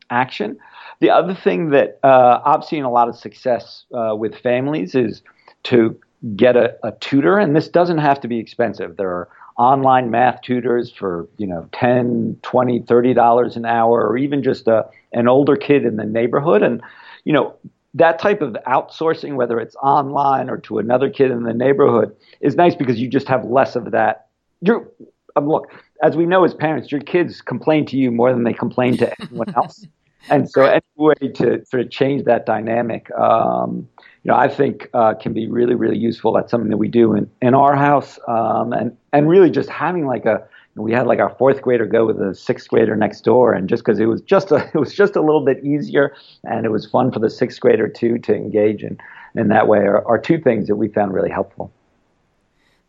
action. 0.09 0.59
The 1.00 1.11
other 1.11 1.35
thing 1.35 1.70
that 1.70 1.98
uh, 2.02 2.40
I've 2.44 2.64
seen 2.64 2.85
a 2.85 2.90
lot 2.90 3.09
of 3.09 3.16
success 3.16 3.85
uh, 3.94 4.16
with 4.16 4.35
families 4.37 4.94
is 4.94 5.22
to 5.64 5.98
get 6.37 6.56
a, 6.56 6.74
a 6.83 6.92
tutor, 7.00 7.38
and 7.38 7.54
this 7.54 7.68
doesn't 7.68 7.98
have 7.98 8.20
to 8.20 8.28
be 8.28 8.38
expensive. 8.38 8.96
There 8.96 9.11
are 9.11 9.28
online 9.61 10.11
math 10.11 10.40
tutors 10.40 10.90
for 10.90 11.29
you 11.37 11.46
know 11.46 11.68
10 11.73 12.38
20 12.42 12.81
30 12.81 13.12
dollars 13.12 13.57
an 13.57 13.66
hour 13.66 14.09
or 14.09 14.16
even 14.16 14.42
just 14.42 14.66
a, 14.66 14.88
an 15.12 15.29
older 15.29 15.55
kid 15.55 15.85
in 15.85 15.96
the 15.96 16.07
neighborhood. 16.07 16.62
And 16.62 16.81
you 17.25 17.33
know 17.35 17.55
that 17.92 18.18
type 18.18 18.40
of 18.40 18.55
outsourcing 18.66 19.35
whether 19.35 19.61
it's 19.61 19.77
online 19.77 20.49
or 20.49 20.57
to 20.57 20.79
another 20.79 21.11
kid 21.11 21.31
in 21.31 21.42
the 21.42 21.53
neighborhood 21.53 22.16
is 22.40 22.57
nice 22.57 22.75
because 22.75 22.99
you 22.99 23.07
just 23.07 23.29
have 23.29 23.44
less 23.44 23.77
of 23.77 23.90
that. 23.90 24.29
You're 24.62 24.90
um, 25.37 25.46
look 25.46 25.70
as 26.03 26.16
we 26.16 26.25
know 26.25 26.42
as 26.44 26.55
parents 26.55 26.90
your 26.90 27.03
kids 27.03 27.42
complain 27.42 27.85
to 27.87 27.99
you 27.99 28.11
more 28.11 28.33
than 28.33 28.44
they 28.44 28.55
complain 28.55 28.96
to 28.96 29.12
anyone 29.20 29.55
else 29.55 29.87
and 30.28 30.50
so 30.50 30.64
any 30.64 30.83
way 30.96 31.14
to 31.35 31.64
sort 31.64 31.83
of 31.83 31.90
change 31.90 32.24
that 32.24 32.46
dynamic 32.46 33.11
um, 33.12 33.88
you 34.22 34.30
know, 34.30 34.37
I 34.37 34.48
think 34.48 34.88
uh, 34.92 35.14
can 35.14 35.33
be 35.33 35.48
really, 35.48 35.74
really 35.74 35.96
useful. 35.96 36.33
That's 36.33 36.50
something 36.50 36.70
that 36.70 36.76
we 36.76 36.88
do 36.88 37.14
in, 37.14 37.30
in 37.40 37.54
our 37.54 37.74
house, 37.74 38.18
um, 38.28 38.72
and 38.72 38.96
and 39.12 39.28
really 39.28 39.50
just 39.50 39.70
having 39.70 40.06
like 40.06 40.26
a 40.26 40.46
we 40.76 40.92
had 40.92 41.06
like 41.06 41.18
our 41.18 41.35
fourth 41.37 41.62
grader 41.62 41.87
go 41.87 42.06
with 42.06 42.20
a 42.20 42.35
sixth 42.35 42.68
grader 42.68 42.94
next 42.96 43.22
door, 43.22 43.54
and 43.54 43.68
just 43.68 43.83
because 43.83 43.98
it 43.98 44.06
was 44.06 44.20
just 44.20 44.52
a 44.52 44.56
it 44.74 44.78
was 44.78 44.94
just 44.94 45.16
a 45.16 45.22
little 45.22 45.44
bit 45.44 45.64
easier, 45.64 46.14
and 46.44 46.66
it 46.66 46.70
was 46.70 46.87
fun 46.87 47.11
for 47.11 47.18
the 47.18 47.30
sixth 47.30 47.61
grader 47.61 47.88
too 47.88 48.18
to 48.18 48.35
engage 48.35 48.83
in 48.83 48.98
in 49.37 49.48
that 49.48 49.68
way 49.68 49.78
are, 49.78 50.06
are 50.06 50.18
two 50.18 50.38
things 50.38 50.66
that 50.66 50.76
we 50.76 50.88
found 50.88 51.14
really 51.14 51.30
helpful. 51.30 51.72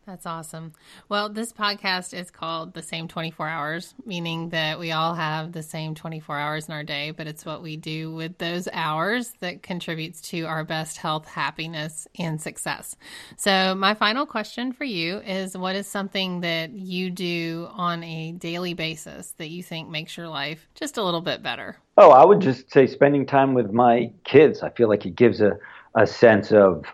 That's 0.04 0.26
awesome. 0.26 0.72
Well, 1.08 1.28
this 1.28 1.52
podcast 1.52 2.12
is 2.12 2.32
called 2.32 2.74
The 2.74 2.82
Same 2.82 3.06
24 3.06 3.48
Hours, 3.48 3.94
meaning 4.04 4.48
that 4.48 4.80
we 4.80 4.90
all 4.90 5.14
have 5.14 5.52
the 5.52 5.62
same 5.62 5.94
24 5.94 6.36
hours 6.36 6.66
in 6.66 6.74
our 6.74 6.82
day, 6.82 7.12
but 7.12 7.28
it's 7.28 7.44
what 7.44 7.62
we 7.62 7.76
do 7.76 8.12
with 8.12 8.36
those 8.38 8.66
hours 8.72 9.32
that 9.38 9.62
contributes 9.62 10.20
to 10.22 10.42
our 10.42 10.64
best 10.64 10.96
health, 10.96 11.28
happiness, 11.28 12.08
and 12.18 12.40
success. 12.40 12.96
So, 13.36 13.76
my 13.76 13.94
final 13.94 14.26
question 14.26 14.72
for 14.72 14.84
you 14.84 15.18
is 15.18 15.56
what 15.56 15.76
is 15.76 15.86
something 15.86 16.40
that 16.40 16.72
you 16.72 17.08
do 17.08 17.68
on 17.70 18.02
a 18.02 18.32
daily 18.32 18.74
basis 18.74 19.34
that 19.38 19.50
you 19.50 19.62
think 19.62 19.88
makes 19.88 20.16
your 20.16 20.28
life 20.28 20.66
just 20.74 20.96
a 20.96 21.02
little 21.04 21.20
bit 21.20 21.44
better? 21.44 21.76
Oh, 21.96 22.10
I 22.10 22.24
would 22.24 22.40
just 22.40 22.72
say 22.72 22.88
spending 22.88 23.24
time 23.24 23.54
with 23.54 23.70
my 23.70 24.10
kids. 24.24 24.64
I 24.64 24.70
feel 24.70 24.88
like 24.88 25.06
it 25.06 25.14
gives 25.14 25.40
a, 25.40 25.52
a 25.94 26.08
sense 26.08 26.50
of, 26.50 26.86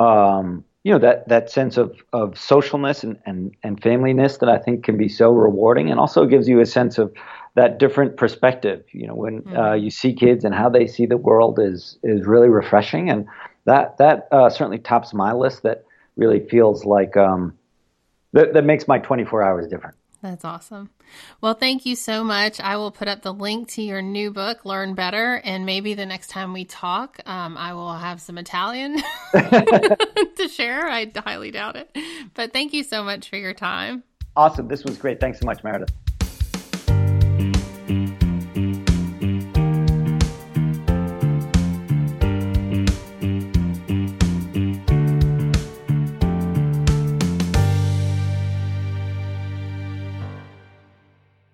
um, 0.00 0.64
you 0.86 0.92
know 0.92 1.00
that 1.00 1.26
that 1.26 1.50
sense 1.50 1.76
of 1.78 2.00
of 2.12 2.34
socialness 2.34 3.02
and, 3.02 3.18
and 3.26 3.56
and 3.64 3.82
familyness 3.82 4.38
that 4.38 4.48
I 4.48 4.56
think 4.56 4.84
can 4.84 4.96
be 4.96 5.08
so 5.08 5.32
rewarding, 5.32 5.90
and 5.90 5.98
also 5.98 6.26
gives 6.26 6.48
you 6.48 6.60
a 6.60 6.66
sense 6.66 6.96
of 6.96 7.12
that 7.56 7.80
different 7.80 8.16
perspective. 8.16 8.84
You 8.92 9.08
know, 9.08 9.16
when 9.16 9.42
mm-hmm. 9.42 9.56
uh, 9.56 9.74
you 9.74 9.90
see 9.90 10.14
kids 10.14 10.44
and 10.44 10.54
how 10.54 10.68
they 10.68 10.86
see 10.86 11.04
the 11.04 11.16
world 11.16 11.58
is 11.60 11.98
is 12.04 12.24
really 12.24 12.48
refreshing, 12.48 13.10
and 13.10 13.26
that 13.64 13.98
that 13.98 14.28
uh, 14.30 14.48
certainly 14.48 14.78
tops 14.78 15.12
my 15.12 15.32
list. 15.32 15.64
That 15.64 15.84
really 16.14 16.38
feels 16.38 16.84
like 16.84 17.16
um, 17.16 17.58
that 18.32 18.54
that 18.54 18.64
makes 18.64 18.86
my 18.86 19.00
24 19.00 19.42
hours 19.42 19.66
different. 19.66 19.96
That's 20.22 20.44
awesome. 20.44 20.90
Well, 21.40 21.54
thank 21.54 21.86
you 21.86 21.94
so 21.94 22.24
much. 22.24 22.60
I 22.60 22.76
will 22.76 22.90
put 22.90 23.06
up 23.06 23.22
the 23.22 23.32
link 23.32 23.68
to 23.72 23.82
your 23.82 24.02
new 24.02 24.30
book, 24.30 24.64
Learn 24.64 24.94
Better, 24.94 25.40
and 25.44 25.66
maybe 25.66 25.94
the 25.94 26.06
next 26.06 26.28
time 26.28 26.52
we 26.52 26.64
talk, 26.64 27.20
um, 27.26 27.56
I 27.56 27.74
will 27.74 27.94
have 27.94 28.20
some 28.20 28.38
Italian 28.38 28.96
to 29.32 30.48
share. 30.50 30.88
I 30.88 31.10
highly 31.16 31.50
doubt 31.50 31.76
it. 31.76 31.96
But 32.34 32.52
thank 32.52 32.72
you 32.72 32.82
so 32.82 33.04
much 33.04 33.28
for 33.28 33.36
your 33.36 33.54
time. 33.54 34.02
Awesome. 34.34 34.68
This 34.68 34.84
was 34.84 34.98
great. 34.98 35.20
Thanks 35.20 35.38
so 35.40 35.46
much, 35.46 35.62
Meredith. 35.62 35.92